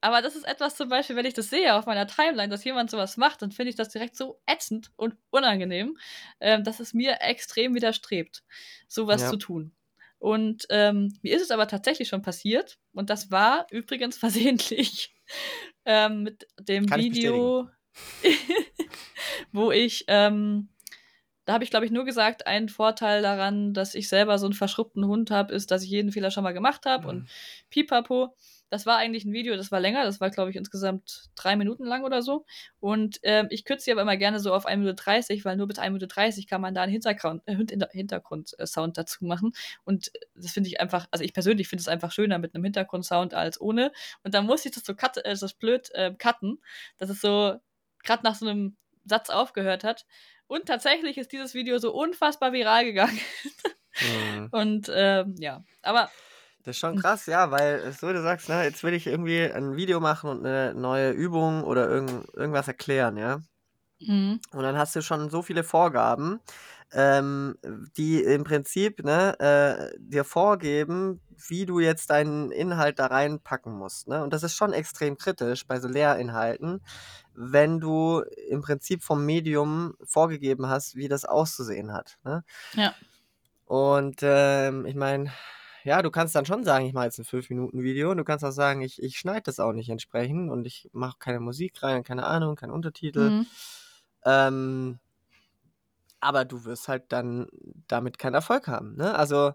[0.00, 2.90] aber das ist etwas zum Beispiel, wenn ich das sehe auf meiner Timeline, dass jemand
[2.90, 5.98] sowas macht, dann finde ich das direkt so ätzend und unangenehm,
[6.40, 8.42] ähm, dass es mir extrem widerstrebt,
[8.88, 9.30] sowas ja.
[9.30, 9.72] zu tun.
[10.18, 12.78] Und ähm, mir ist es aber tatsächlich schon passiert.
[12.92, 15.14] Und das war übrigens versehentlich
[15.84, 17.68] ähm, mit dem Kann Video,
[19.52, 20.68] wo ich, ähm,
[21.46, 24.54] da habe ich, glaube ich, nur gesagt, ein Vorteil daran, dass ich selber so einen
[24.54, 27.08] verschrubbten Hund habe, ist, dass ich jeden Fehler schon mal gemacht habe mhm.
[27.08, 27.28] und
[27.70, 28.36] pipapo.
[28.70, 31.84] Das war eigentlich ein Video, das war länger, das war, glaube ich, insgesamt drei Minuten
[31.84, 32.46] lang oder so.
[32.78, 35.66] Und ähm, ich kürze sie aber immer gerne so auf 1 Minute 30, weil nur
[35.66, 37.56] bis 1 Minute 30 kann man da einen Hintergrund, äh,
[37.90, 39.52] Hintergrundsound dazu machen.
[39.84, 43.34] Und das finde ich einfach, also ich persönlich finde es einfach schöner mit einem Hintergrundsound
[43.34, 43.90] als ohne.
[44.22, 46.62] Und dann muss ich das so cut, äh, das blöd äh, cutten,
[46.98, 47.56] dass es so
[48.04, 50.06] gerade nach so einem Satz aufgehört hat.
[50.46, 53.18] Und tatsächlich ist dieses Video so unfassbar viral gegangen.
[54.00, 54.48] mhm.
[54.52, 56.10] Und ähm, ja, aber
[56.62, 59.76] das ist schon krass, ja, weil so du sagst, ne, jetzt will ich irgendwie ein
[59.76, 63.40] Video machen und eine neue Übung oder irgend, irgendwas erklären, ja.
[64.00, 64.40] Mhm.
[64.52, 66.40] Und dann hast du schon so viele Vorgaben,
[66.92, 67.56] ähm,
[67.96, 74.08] die im Prinzip ne, äh, dir vorgeben, wie du jetzt deinen Inhalt da reinpacken musst.
[74.08, 74.22] Ne?
[74.22, 76.82] Und das ist schon extrem kritisch bei so Lehrinhalten,
[77.34, 82.18] wenn du im Prinzip vom Medium vorgegeben hast, wie das auszusehen hat.
[82.24, 82.44] Ne?
[82.74, 82.94] Ja.
[83.66, 85.30] Und ähm, ich meine,
[85.84, 88.50] ja, du kannst dann schon sagen, ich mache jetzt ein 5-Minuten-Video und du kannst auch
[88.52, 92.24] sagen, ich, ich schneide das auch nicht entsprechend und ich mache keine Musik rein, keine
[92.26, 93.30] Ahnung, keinen Untertitel.
[93.30, 93.46] Mhm.
[94.24, 94.98] Ähm,
[96.20, 97.48] aber du wirst halt dann
[97.88, 98.96] damit keinen Erfolg haben.
[98.96, 99.14] Ne?
[99.14, 99.52] Also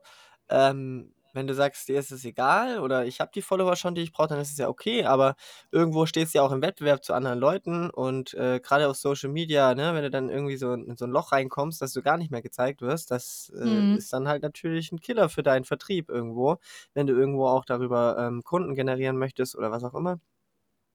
[0.49, 4.01] ähm, wenn du sagst, dir ist es egal oder ich habe die Follower schon, die
[4.01, 5.35] ich brauche, dann ist es ja okay, aber
[5.71, 9.29] irgendwo stehst du ja auch im Wettbewerb zu anderen Leuten und äh, gerade auf Social
[9.29, 12.17] Media, ne, wenn du dann irgendwie so in so ein Loch reinkommst, dass du gar
[12.17, 13.97] nicht mehr gezeigt wirst, das äh, mhm.
[13.97, 16.57] ist dann halt natürlich ein Killer für deinen Vertrieb irgendwo,
[16.93, 20.19] wenn du irgendwo auch darüber ähm, Kunden generieren möchtest oder was auch immer.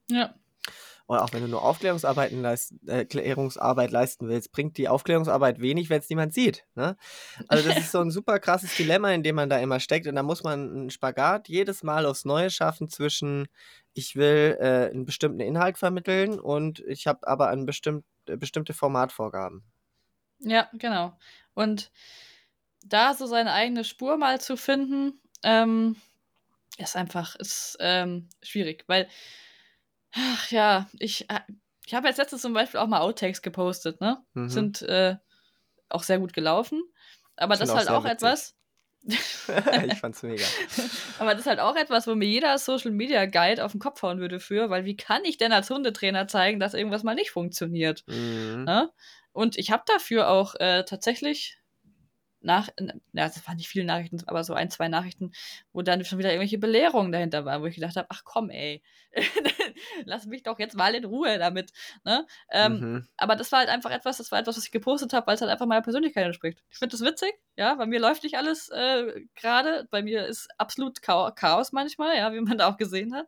[0.09, 0.35] Ja.
[1.11, 5.91] Oder auch wenn du nur Aufklärungsarbeiten leist, äh, Klärungsarbeit leisten willst, bringt die Aufklärungsarbeit wenig,
[5.91, 6.65] wenn es niemand sieht.
[6.77, 6.97] Ne?
[7.49, 10.07] Also das ist so ein super krasses Dilemma, in dem man da immer steckt.
[10.07, 13.49] Und da muss man einen Spagat jedes Mal aufs Neue schaffen zwischen,
[13.93, 18.73] ich will äh, einen bestimmten Inhalt vermitteln und ich habe aber ein bestimmt, äh, bestimmte
[18.73, 19.65] Formatvorgaben.
[20.39, 21.19] Ja, genau.
[21.55, 21.91] Und
[22.85, 25.97] da so seine eigene Spur mal zu finden, ähm,
[26.79, 29.09] ist einfach ist, ähm, schwierig, weil
[30.13, 31.41] Ach ja, ich, äh,
[31.87, 34.19] ich habe jetzt letztens zum Beispiel auch mal Outtakes gepostet, ne?
[34.35, 34.49] Mhm.
[34.49, 35.17] Sind äh,
[35.89, 36.83] auch sehr gut gelaufen.
[37.37, 38.57] Aber das ist halt auch, auch etwas.
[39.03, 40.45] ich fand's mega.
[41.19, 44.03] Aber das ist halt auch etwas, wo mir jeder Social Media Guide auf den Kopf
[44.03, 47.31] hauen würde für, weil wie kann ich denn als Hundetrainer zeigen, dass irgendwas mal nicht
[47.31, 48.05] funktioniert?
[48.07, 48.65] Mhm.
[48.65, 48.91] Ne?
[49.33, 51.60] Und ich habe dafür auch äh, tatsächlich
[52.41, 55.33] nach, ja, das waren nicht viele Nachrichten, aber so ein, zwei Nachrichten,
[55.73, 58.83] wo dann schon wieder irgendwelche Belehrungen dahinter waren, wo ich gedacht habe, ach komm, ey,
[60.05, 61.73] lass mich doch jetzt mal in Ruhe damit.
[62.05, 62.27] Ne?
[62.51, 63.09] Ähm, mhm.
[63.17, 65.41] Aber das war halt einfach etwas, das war etwas, was ich gepostet habe, weil es
[65.41, 66.63] halt einfach meiner Persönlichkeit entspricht.
[66.71, 70.49] Ich finde das witzig, ja, bei mir läuft nicht alles äh, gerade, bei mir ist
[70.57, 73.27] absolut Chaos manchmal, ja, wie man da auch gesehen hat.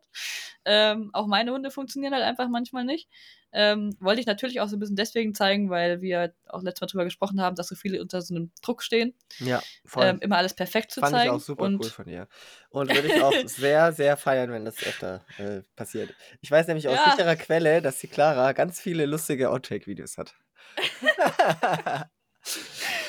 [0.65, 3.07] Ähm, auch meine Hunde funktionieren halt einfach manchmal nicht.
[3.51, 6.87] Ähm, wollte ich natürlich auch so ein bisschen deswegen zeigen, weil wir auch letztes Mal
[6.87, 9.13] drüber gesprochen haben, dass so viele unter so einem Druck stehen.
[9.37, 10.05] Ja, voll.
[10.05, 11.29] Ähm, immer alles perfekt zu Fand zeigen.
[11.29, 12.27] Fand ich auch super und cool von ihr.
[12.69, 16.15] Und würde ich auch sehr, sehr feiern, wenn das öfter äh, passiert.
[16.41, 17.11] Ich weiß nämlich aus ja.
[17.11, 20.33] sicherer Quelle, dass die Clara ganz viele lustige Outtake-Videos hat.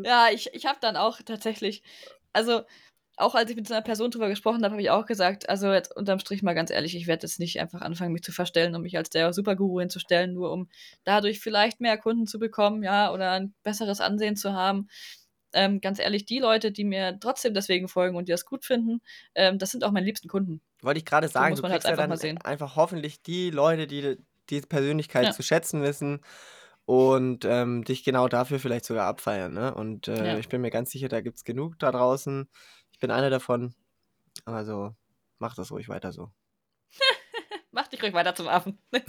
[0.04, 1.82] ja, ich, ich habe dann auch tatsächlich,
[2.32, 2.62] also
[3.20, 5.72] auch als ich mit so einer Person drüber gesprochen habe, habe ich auch gesagt, also
[5.72, 8.74] jetzt unterm Strich mal ganz ehrlich, ich werde jetzt nicht einfach anfangen, mich zu verstellen,
[8.74, 10.68] um mich als der Superguru hinzustellen, nur um
[11.04, 14.88] dadurch vielleicht mehr Kunden zu bekommen, ja, oder ein besseres Ansehen zu haben.
[15.52, 19.00] Ähm, ganz ehrlich, die Leute, die mir trotzdem deswegen folgen und die das gut finden,
[19.34, 20.62] ähm, das sind auch meine liebsten Kunden.
[20.80, 24.16] Wollte ich gerade sagen, so du kriegst halt ja dann einfach hoffentlich die Leute, die
[24.48, 25.30] die Persönlichkeit ja.
[25.32, 26.20] zu schätzen wissen
[26.86, 29.52] und ähm, dich genau dafür vielleicht sogar abfeiern.
[29.52, 29.74] Ne?
[29.74, 30.38] Und äh, ja.
[30.38, 32.48] ich bin mir ganz sicher, da gibt es genug da draußen.
[32.92, 33.74] Ich bin einer davon.
[34.44, 34.94] Also
[35.38, 36.30] mach das ruhig weiter so.
[37.72, 38.78] mach dich ruhig weiter zum Affen.
[38.92, 39.02] ja,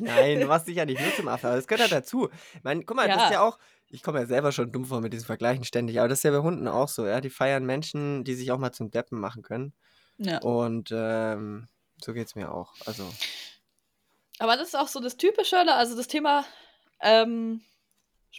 [0.00, 2.30] nein, du machst dich ja nicht nur zum Affen, aber das gehört ja dazu.
[2.54, 3.16] Ich meine, guck mal, ja.
[3.16, 3.58] das ist ja auch,
[3.88, 6.30] ich komme ja selber schon dumm vor mit diesen Vergleichen ständig, aber das ist ja
[6.30, 7.20] bei Hunden auch so, ja.
[7.20, 9.74] Die feiern Menschen, die sich auch mal zum Deppen machen können.
[10.18, 10.38] Ja.
[10.38, 11.68] Und ähm,
[12.02, 12.74] so geht es mir auch.
[12.86, 13.10] Also.
[14.38, 16.44] Aber das ist auch so das Typische, also das Thema
[17.02, 17.62] ähm,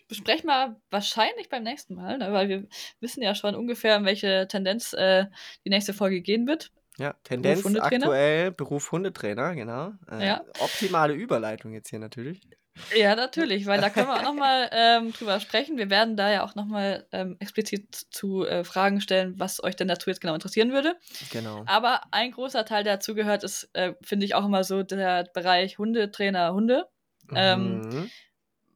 [0.07, 2.31] besprechen wir wahrscheinlich beim nächsten Mal, ne?
[2.31, 2.67] weil wir
[2.99, 5.25] wissen ja schon ungefähr, in welche Tendenz äh,
[5.65, 6.71] die nächste Folge gehen wird.
[6.97, 9.93] Ja, Tendenz Beruf aktuell Beruf Hundetrainer, genau.
[10.09, 10.41] Äh, ja.
[10.59, 12.41] Optimale Überleitung jetzt hier natürlich.
[12.95, 15.77] Ja, natürlich, weil da können wir auch nochmal ähm, drüber sprechen.
[15.77, 19.89] Wir werden da ja auch nochmal ähm, explizit zu äh, Fragen stellen, was euch denn
[19.89, 20.95] dazu jetzt genau interessieren würde.
[21.31, 21.63] Genau.
[21.65, 25.25] Aber ein großer Teil, der dazu gehört, ist, äh, finde ich, auch immer so der
[25.33, 26.87] Bereich Hundetrainer, Hunde.
[27.33, 28.11] Ähm, mhm.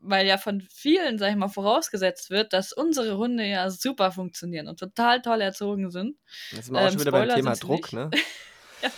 [0.07, 4.67] Weil ja von vielen, sag ich mal, vorausgesetzt wird, dass unsere Hunde ja super funktionieren
[4.67, 6.17] und total toll erzogen sind.
[6.51, 8.11] Jetzt sind wir auch ähm, schon wieder Spoiler beim Thema Druck, ne?
[8.81, 8.89] ja.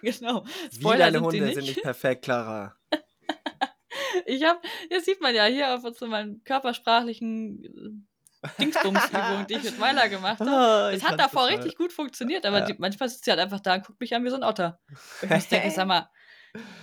[0.00, 0.44] genau.
[0.72, 1.54] Spoiler Wie deine sind Hunde nicht.
[1.54, 2.74] sind nicht perfekt, Clara.
[4.26, 8.06] ich habe, jetzt sieht man ja hier auf so meinen körpersprachlichen
[8.42, 10.50] äh, Dingsbumsübung, die ich mit Weiler gemacht habe.
[10.50, 12.64] Oh, das hat davor richtig gut funktioniert, aber ja.
[12.66, 14.80] die, manchmal sitzt sie halt einfach da und guckt mich an wie so ein Otter.
[15.20, 16.08] Und ich muss denken, sag mal,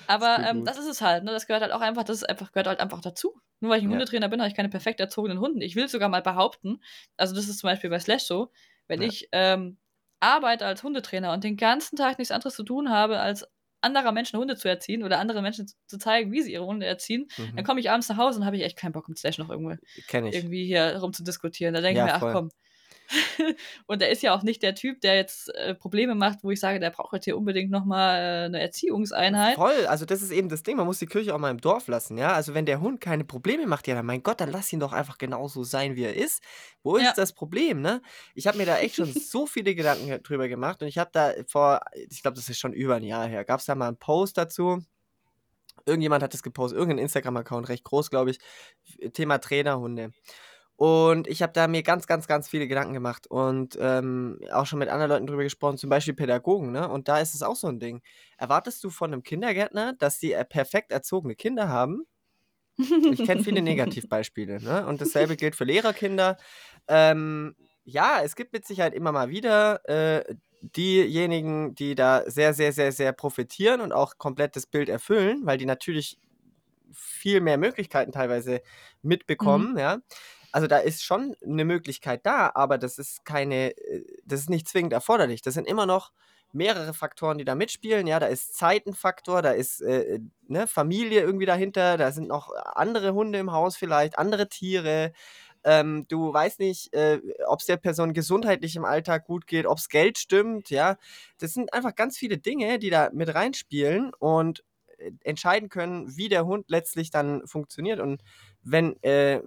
[0.08, 1.32] aber das, ähm, das ist es halt, ne?
[1.32, 3.40] Das gehört halt auch einfach, das ist einfach, gehört halt einfach dazu.
[3.60, 3.98] Nur weil ich ein ja.
[3.98, 5.66] Hundetrainer bin, habe ich keine perfekt erzogenen Hunde.
[5.66, 6.82] Ich will sogar mal behaupten,
[7.18, 8.52] also das ist zum Beispiel bei Slash so,
[8.88, 9.08] wenn ja.
[9.08, 9.78] ich ähm,
[10.20, 13.46] arbeite als Hundetrainer und den ganzen Tag nichts anderes zu tun habe, als
[13.82, 17.28] anderer Menschen Hunde zu erziehen oder anderen Menschen zu zeigen, wie sie ihre Hunde erziehen,
[17.38, 17.56] mhm.
[17.56, 19.50] dann komme ich abends nach Hause und habe ich echt keinen Bock, mit Slash noch
[19.50, 19.76] irgendwo
[20.12, 21.74] irgendwie hier rumzudiskutieren.
[21.74, 22.50] Da denke ja, ich mir, ach komm,
[23.88, 26.60] und er ist ja auch nicht der Typ, der jetzt äh, Probleme macht, wo ich
[26.60, 29.56] sage, der braucht jetzt hier unbedingt nochmal äh, eine Erziehungseinheit.
[29.56, 31.88] Voll, also das ist eben das Ding, man muss die Kirche auch mal im Dorf
[31.88, 32.34] lassen, ja.
[32.34, 34.94] Also wenn der Hund keine Probleme macht, ja, dann mein Gott, dann lass ihn doch
[34.94, 36.44] einfach genauso sein, wie er ist.
[36.84, 37.14] Wo ist ja.
[37.16, 38.02] das Problem, ne?
[38.36, 41.32] Ich habe mir da echt schon so viele Gedanken drüber gemacht und ich habe da
[41.48, 43.98] vor, ich glaube, das ist schon über ein Jahr her, gab es da mal einen
[43.98, 44.82] Post dazu
[45.88, 48.40] irgendjemand hat das gepostet, irgendein Instagram-Account, recht groß, glaube ich,
[49.14, 50.12] Thema Trainerhunde.
[50.78, 54.78] Und ich habe da mir ganz, ganz, ganz viele Gedanken gemacht und ähm, auch schon
[54.78, 56.88] mit anderen Leuten drüber gesprochen, zum Beispiel Pädagogen, ne?
[56.88, 58.04] Und da ist es auch so ein Ding.
[58.38, 62.06] Erwartest du von einem Kindergärtner, dass die äh, perfekt erzogene Kinder haben?
[62.78, 64.86] Ich kenne viele Negativbeispiele, ne?
[64.86, 66.38] Und dasselbe gilt für Lehrerkinder.
[66.88, 72.72] Ähm, ja, es gibt mit Sicherheit immer mal wieder äh, diejenigen, die da sehr, sehr,
[72.72, 76.20] sehr, sehr profitieren und auch komplett das Bild erfüllen, weil die natürlich
[76.94, 78.62] viel mehr Möglichkeiten teilweise
[79.02, 79.80] mitbekommen, mhm.
[79.80, 79.98] ja
[80.52, 84.68] also da ist schon eine Möglichkeit da, aber das ist keine, äh, das ist nicht
[84.68, 85.42] zwingend erforderlich.
[85.42, 86.12] Das sind immer noch
[86.54, 88.08] mehrere Faktoren, die da mitspielen.
[88.08, 92.52] Ja, da ist Zeitenfaktor, da ist äh, äh, ne, Familie irgendwie dahinter, da sind noch
[92.76, 95.12] andere Hunde im Haus vielleicht, andere Tiere.
[95.64, 99.80] Ähm, du weißt nicht, äh, ob es der Person gesundheitlich im Alltag gut geht, ob
[99.80, 100.98] es Geld stimmt, ja.
[101.40, 104.64] Das sind einfach ganz viele Dinge, die da mit reinspielen und
[104.98, 108.00] äh, entscheiden können, wie der Hund letztlich dann funktioniert.
[108.00, 108.22] Und
[108.64, 109.42] wenn äh,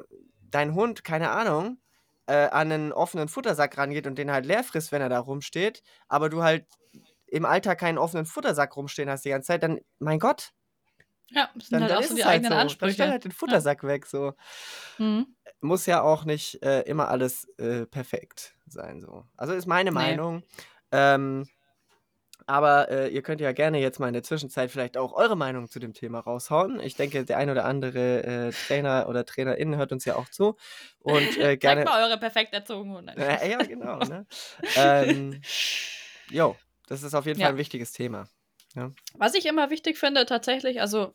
[0.50, 1.78] dein Hund, keine Ahnung,
[2.26, 5.82] äh, an einen offenen Futtersack rangeht und den halt leer frisst, wenn er da rumsteht,
[6.08, 6.66] aber du halt
[7.26, 10.52] im Alltag keinen offenen Futtersack rumstehen hast die ganze Zeit, dann, mein Gott.
[11.30, 12.58] Ja, das sind dann, halt dann auch so die halt eigenen so.
[12.58, 12.86] Ansprüche.
[12.86, 13.88] Dann stell halt den Futtersack ja.
[13.88, 14.34] weg, so.
[14.98, 15.34] Mhm.
[15.60, 19.24] Muss ja auch nicht äh, immer alles äh, perfekt sein, so.
[19.36, 19.94] Also ist meine nee.
[19.94, 20.42] Meinung.
[20.90, 21.48] Ähm,
[22.50, 25.68] aber äh, ihr könnt ja gerne jetzt mal in der Zwischenzeit vielleicht auch eure Meinung
[25.68, 26.80] zu dem Thema raushauen.
[26.80, 30.56] Ich denke, der ein oder andere äh, Trainer oder Trainerin hört uns ja auch zu.
[30.98, 31.84] Und äh, gerne.
[31.84, 33.14] Zeigt mal eure perfekt erzogenen Hunde.
[33.16, 33.98] ja, genau.
[33.98, 34.26] Ne?
[34.76, 35.40] ähm,
[36.28, 36.56] jo,
[36.88, 37.52] das ist auf jeden Fall ja.
[37.52, 38.24] ein wichtiges Thema.
[38.74, 38.90] Ja.
[39.14, 41.14] Was ich immer wichtig finde, tatsächlich, also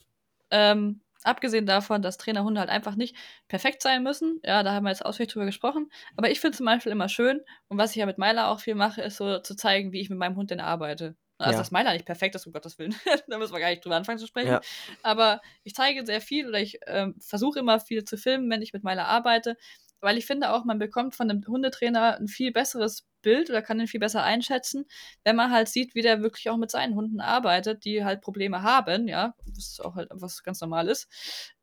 [0.52, 3.14] ähm, abgesehen davon, dass Trainerhunde halt einfach nicht
[3.50, 6.66] perfekt sein müssen, ja, da haben wir jetzt ausführlich drüber gesprochen, aber ich finde zum
[6.66, 9.56] Beispiel immer schön, und was ich ja mit Myla auch viel mache, ist so zu
[9.56, 11.18] zeigen, wie ich mit meinem Hund denn arbeite.
[11.38, 11.58] Also, ja.
[11.58, 12.96] dass Meiler nicht perfekt ist, um Gottes Willen.
[13.28, 14.52] da müssen wir gar nicht drüber anfangen zu sprechen.
[14.52, 14.62] Ja.
[15.04, 18.74] Aber ich zeige sehr viel oder ich ähm, versuche immer viel zu filmen, wenn ich
[18.74, 19.58] mit Meiler arbeite.
[20.00, 23.80] weil ich finde auch, man bekommt von einem Hundetrainer ein viel besseres Bild oder kann
[23.80, 24.86] ihn viel besser einschätzen,
[25.24, 28.62] wenn man halt sieht, wie der wirklich auch mit seinen Hunden arbeitet, die halt Probleme
[28.62, 31.10] haben, ja, was auch halt was ganz normal ist,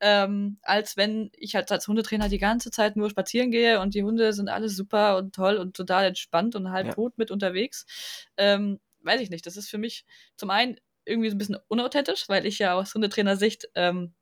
[0.00, 4.02] ähm, als wenn ich halt als Hundetrainer die ganze Zeit nur spazieren gehe und die
[4.02, 6.94] Hunde sind alle super und toll und total entspannt und halb ja.
[6.94, 7.86] tot mit unterwegs.
[8.36, 10.04] Ähm, weiß ich nicht, das ist für mich
[10.36, 14.14] zum einen irgendwie so ein bisschen unauthentisch, weil ich ja aus Hundetrainer-Sicht ähm,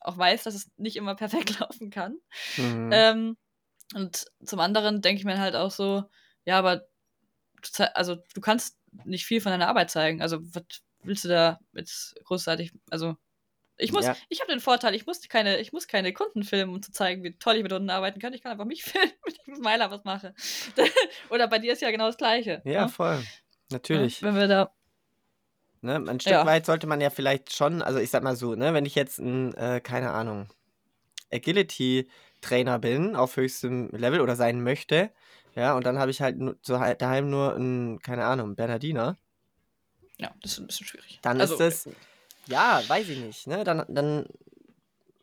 [0.00, 2.18] auch weiß, dass es nicht immer perfekt laufen kann.
[2.56, 2.90] Mhm.
[2.92, 3.36] Ähm,
[3.94, 6.04] und zum anderen denke ich mir halt auch so,
[6.44, 6.86] ja, aber
[7.94, 10.22] also du kannst nicht viel von deiner Arbeit zeigen.
[10.22, 10.64] Also was
[11.02, 13.16] willst du da jetzt großartig, also
[13.78, 14.16] ich muss, ja.
[14.28, 17.24] ich habe den Vorteil, ich muss keine, ich muss keine Kunden filmen, um zu zeigen,
[17.24, 18.32] wie toll ich mit Hunden arbeiten kann.
[18.32, 20.34] Ich kann einfach mich filmen, wenn ich mit Meiler was mache.
[21.30, 22.62] Oder bei dir ist ja genau das Gleiche.
[22.64, 22.82] Ja, ja?
[22.82, 22.88] Ne?
[22.88, 23.22] voll.
[23.72, 24.20] Natürlich.
[24.20, 24.72] Ja, wenn wir da
[25.82, 25.96] Ne?
[25.96, 26.46] Ein Stück ja.
[26.46, 29.18] weit sollte man ja vielleicht schon, also ich sag mal so, ne, wenn ich jetzt
[29.18, 30.48] ein, äh, keine Ahnung,
[31.32, 35.10] Agility-Trainer bin auf höchstem Level oder sein möchte,
[35.56, 39.18] ja, und dann habe ich halt so daheim nur ein, keine Ahnung, Bernardiner.
[40.18, 41.18] Ja, das ist ein bisschen schwierig.
[41.22, 41.94] Dann also, ist das,
[42.46, 44.26] ja, weiß ich nicht, ne, dann, dann,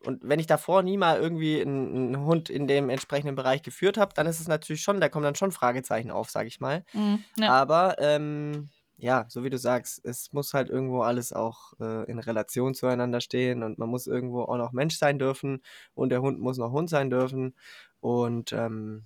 [0.06, 3.97] und wenn ich davor nie mal irgendwie einen, einen Hund in dem entsprechenden Bereich geführt
[3.97, 6.86] habe, dann ist es natürlich schon, da kommen dann schon Fragezeichen auf, sage ich mal.
[6.93, 7.50] Mhm, ja.
[7.50, 12.20] Aber, ähm, ja, so wie du sagst, es muss halt irgendwo alles auch äh, in
[12.20, 16.39] Relation zueinander stehen und man muss irgendwo auch noch Mensch sein dürfen und der Hund
[16.39, 17.56] muss noch Hund sein dürfen
[18.02, 19.06] und ähm,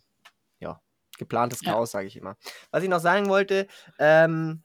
[0.60, 0.82] ja,
[1.20, 2.00] geplantes Chaos, ja.
[2.00, 2.38] sage ich immer.
[2.72, 3.68] Was ich noch sagen wollte,
[4.00, 4.64] ähm,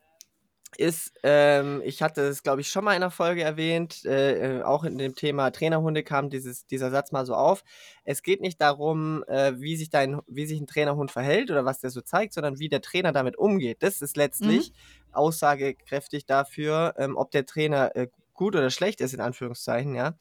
[0.76, 4.62] ist, ähm, ich hatte es, glaube ich, schon mal in einer Folge erwähnt, äh, äh,
[4.62, 7.64] auch in dem Thema Trainerhunde kam dieses, dieser Satz mal so auf.
[8.04, 11.80] Es geht nicht darum, äh, wie, sich dein, wie sich ein Trainerhund verhält oder was
[11.80, 13.78] der so zeigt, sondern wie der Trainer damit umgeht.
[13.82, 15.14] Das ist letztlich mhm.
[15.14, 20.14] aussagekräftig dafür, ähm, ob der Trainer äh, gut oder schlecht ist, in Anführungszeichen, ja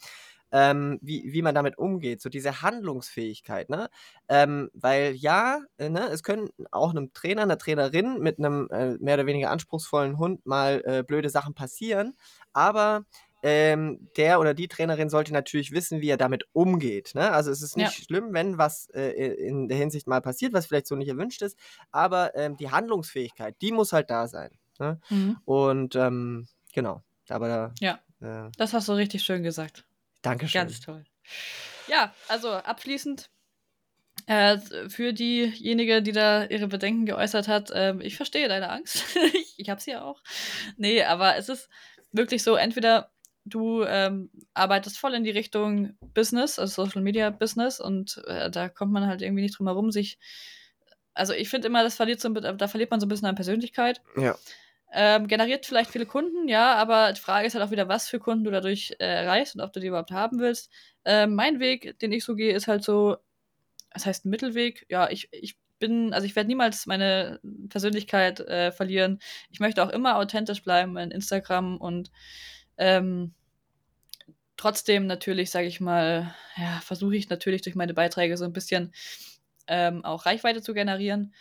[0.51, 3.89] ähm, wie, wie man damit umgeht, so diese Handlungsfähigkeit, ne?
[4.29, 8.97] Ähm, weil ja, äh, ne, es können auch einem Trainer, einer Trainerin mit einem äh,
[8.99, 12.15] mehr oder weniger anspruchsvollen Hund mal äh, blöde Sachen passieren,
[12.53, 13.05] aber
[13.43, 17.11] ähm, der oder die Trainerin sollte natürlich wissen, wie er damit umgeht.
[17.13, 17.31] Ne?
[17.31, 18.05] Also es ist nicht ja.
[18.05, 21.57] schlimm, wenn was äh, in der Hinsicht mal passiert, was vielleicht so nicht erwünscht ist,
[21.91, 24.51] aber ähm, die Handlungsfähigkeit, die muss halt da sein.
[24.79, 24.99] Ne?
[25.09, 25.37] Mhm.
[25.45, 29.85] Und ähm, genau, aber da, Ja, äh, das hast du richtig schön gesagt.
[30.29, 30.61] Dankeschön.
[30.61, 31.03] Ganz toll.
[31.87, 33.29] Ja, also abschließend
[34.25, 34.57] äh,
[34.89, 39.03] für diejenige, die da ihre Bedenken geäußert hat, äh, ich verstehe deine Angst.
[39.33, 40.21] ich ich habe sie ja auch.
[40.77, 41.69] Nee, aber es ist
[42.11, 43.11] wirklich so, entweder
[43.45, 48.69] du ähm, arbeitest voll in die Richtung Business, also Social Media Business, und äh, da
[48.69, 50.19] kommt man halt irgendwie nicht drum herum, sich.
[51.13, 54.01] Also ich finde immer, das verliert so, da verliert man so ein bisschen an Persönlichkeit.
[54.17, 54.37] Ja.
[54.93, 58.19] Ähm, generiert vielleicht viele Kunden, ja, aber die Frage ist halt auch wieder, was für
[58.19, 60.71] Kunden du dadurch äh, erreichst und ob du die überhaupt haben willst.
[61.03, 63.17] Ähm, mein Weg, den ich so gehe, ist halt so,
[63.91, 64.85] das heißt Mittelweg.
[64.89, 69.19] Ja, ich, ich bin, also ich werde niemals meine Persönlichkeit äh, verlieren.
[69.49, 72.09] Ich möchte auch immer authentisch bleiben in Instagram und
[72.77, 73.33] ähm,
[74.55, 78.93] trotzdem natürlich, sage ich mal, ja, versuche ich natürlich durch meine Beiträge so ein bisschen
[79.67, 81.33] ähm, auch Reichweite zu generieren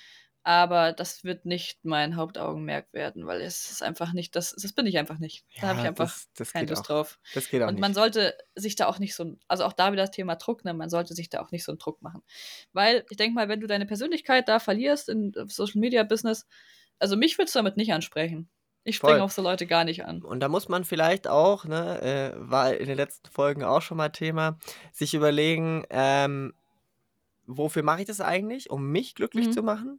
[0.47, 4.87] aber das wird nicht mein Hauptaugenmerk werden, weil es ist einfach nicht, das, das bin
[4.87, 5.45] ich einfach nicht.
[5.57, 6.87] Da ja, habe ich einfach das, das keine Lust auch.
[6.87, 7.19] drauf.
[7.35, 7.97] Das geht auch Und man nicht.
[7.97, 10.89] sollte sich da auch nicht so, also auch da wieder das Thema Druck, ne, man
[10.89, 12.23] sollte sich da auch nicht so einen Druck machen.
[12.73, 16.47] Weil ich denke mal, wenn du deine Persönlichkeit da verlierst in Social Media Business,
[17.01, 18.49] also mich würdest du damit nicht ansprechen.
[18.85, 20.23] Ich springe auf so Leute gar nicht an.
[20.23, 23.97] Und da muss man vielleicht auch, ne, äh, war in den letzten Folgen auch schon
[23.97, 24.61] mal Thema,
[24.93, 26.55] sich überlegen, ähm,
[27.47, 29.53] wofür mache ich das eigentlich, um mich glücklich mhm.
[29.53, 29.99] zu machen?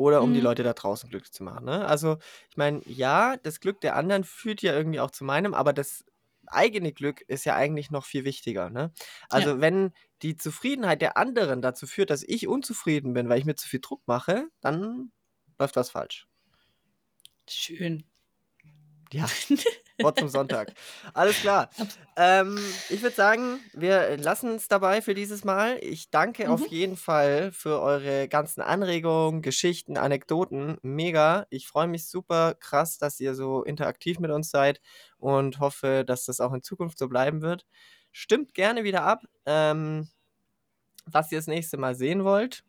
[0.00, 0.46] Oder um die mhm.
[0.46, 1.66] Leute da draußen glücklich zu machen.
[1.66, 1.86] Ne?
[1.86, 2.16] Also,
[2.48, 6.04] ich meine, ja, das Glück der anderen führt ja irgendwie auch zu meinem, aber das
[6.46, 8.70] eigene Glück ist ja eigentlich noch viel wichtiger.
[8.70, 8.92] Ne?
[9.28, 9.60] Also, ja.
[9.60, 9.92] wenn
[10.22, 13.80] die Zufriedenheit der anderen dazu führt, dass ich unzufrieden bin, weil ich mir zu viel
[13.80, 15.12] Druck mache, dann
[15.58, 16.26] läuft was falsch.
[17.48, 18.04] Schön.
[19.12, 19.26] Ja,
[20.02, 20.72] Wort zum Sonntag.
[21.14, 21.70] Alles klar.
[22.16, 25.78] Ähm, ich würde sagen, wir lassen es dabei für dieses Mal.
[25.80, 26.50] Ich danke mhm.
[26.50, 30.78] auf jeden Fall für eure ganzen Anregungen, Geschichten, Anekdoten.
[30.82, 31.46] Mega.
[31.50, 34.80] Ich freue mich super krass, dass ihr so interaktiv mit uns seid
[35.18, 37.66] und hoffe, dass das auch in Zukunft so bleiben wird.
[38.12, 40.08] Stimmt gerne wieder ab, ähm,
[41.06, 42.64] was ihr das nächste Mal sehen wollt.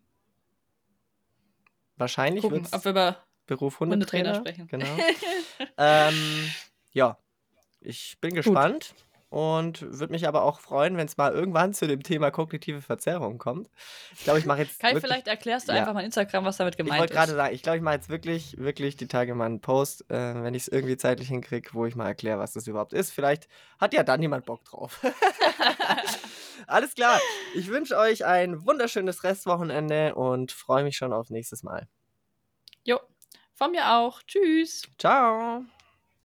[1.98, 4.68] Wahrscheinlich Gucken, ob wir über Beruf Hundetrainer, sprechen.
[4.68, 4.88] Genau.
[5.78, 6.50] ähm,
[6.92, 7.18] ja,
[7.82, 8.94] ich bin gespannt
[9.30, 9.40] Gut.
[9.40, 13.40] und würde mich aber auch freuen, wenn es mal irgendwann zu dem Thema kognitive Verzerrung
[13.40, 13.70] kommt.
[14.14, 14.80] Ich glaube, ich mache jetzt.
[14.80, 15.80] Kai, vielleicht erklärst du ja.
[15.80, 16.96] einfach mal Instagram, was damit gemeint ist.
[16.96, 19.62] Ich wollte gerade sagen, ich glaube, ich mache jetzt wirklich, wirklich die Tage mal einen
[19.62, 22.94] Post, äh, wenn ich es irgendwie zeitlich hinkriege, wo ich mal erkläre, was das überhaupt
[22.94, 23.12] ist.
[23.12, 23.48] Vielleicht
[23.80, 25.02] hat ja dann jemand Bock drauf.
[26.68, 27.20] Alles klar.
[27.56, 31.88] Ich wünsche euch ein wunderschönes Restwochenende und freue mich schon auf nächstes Mal.
[32.84, 33.00] Jo,
[33.54, 34.22] von mir auch.
[34.24, 34.84] Tschüss.
[34.98, 35.66] Ciao.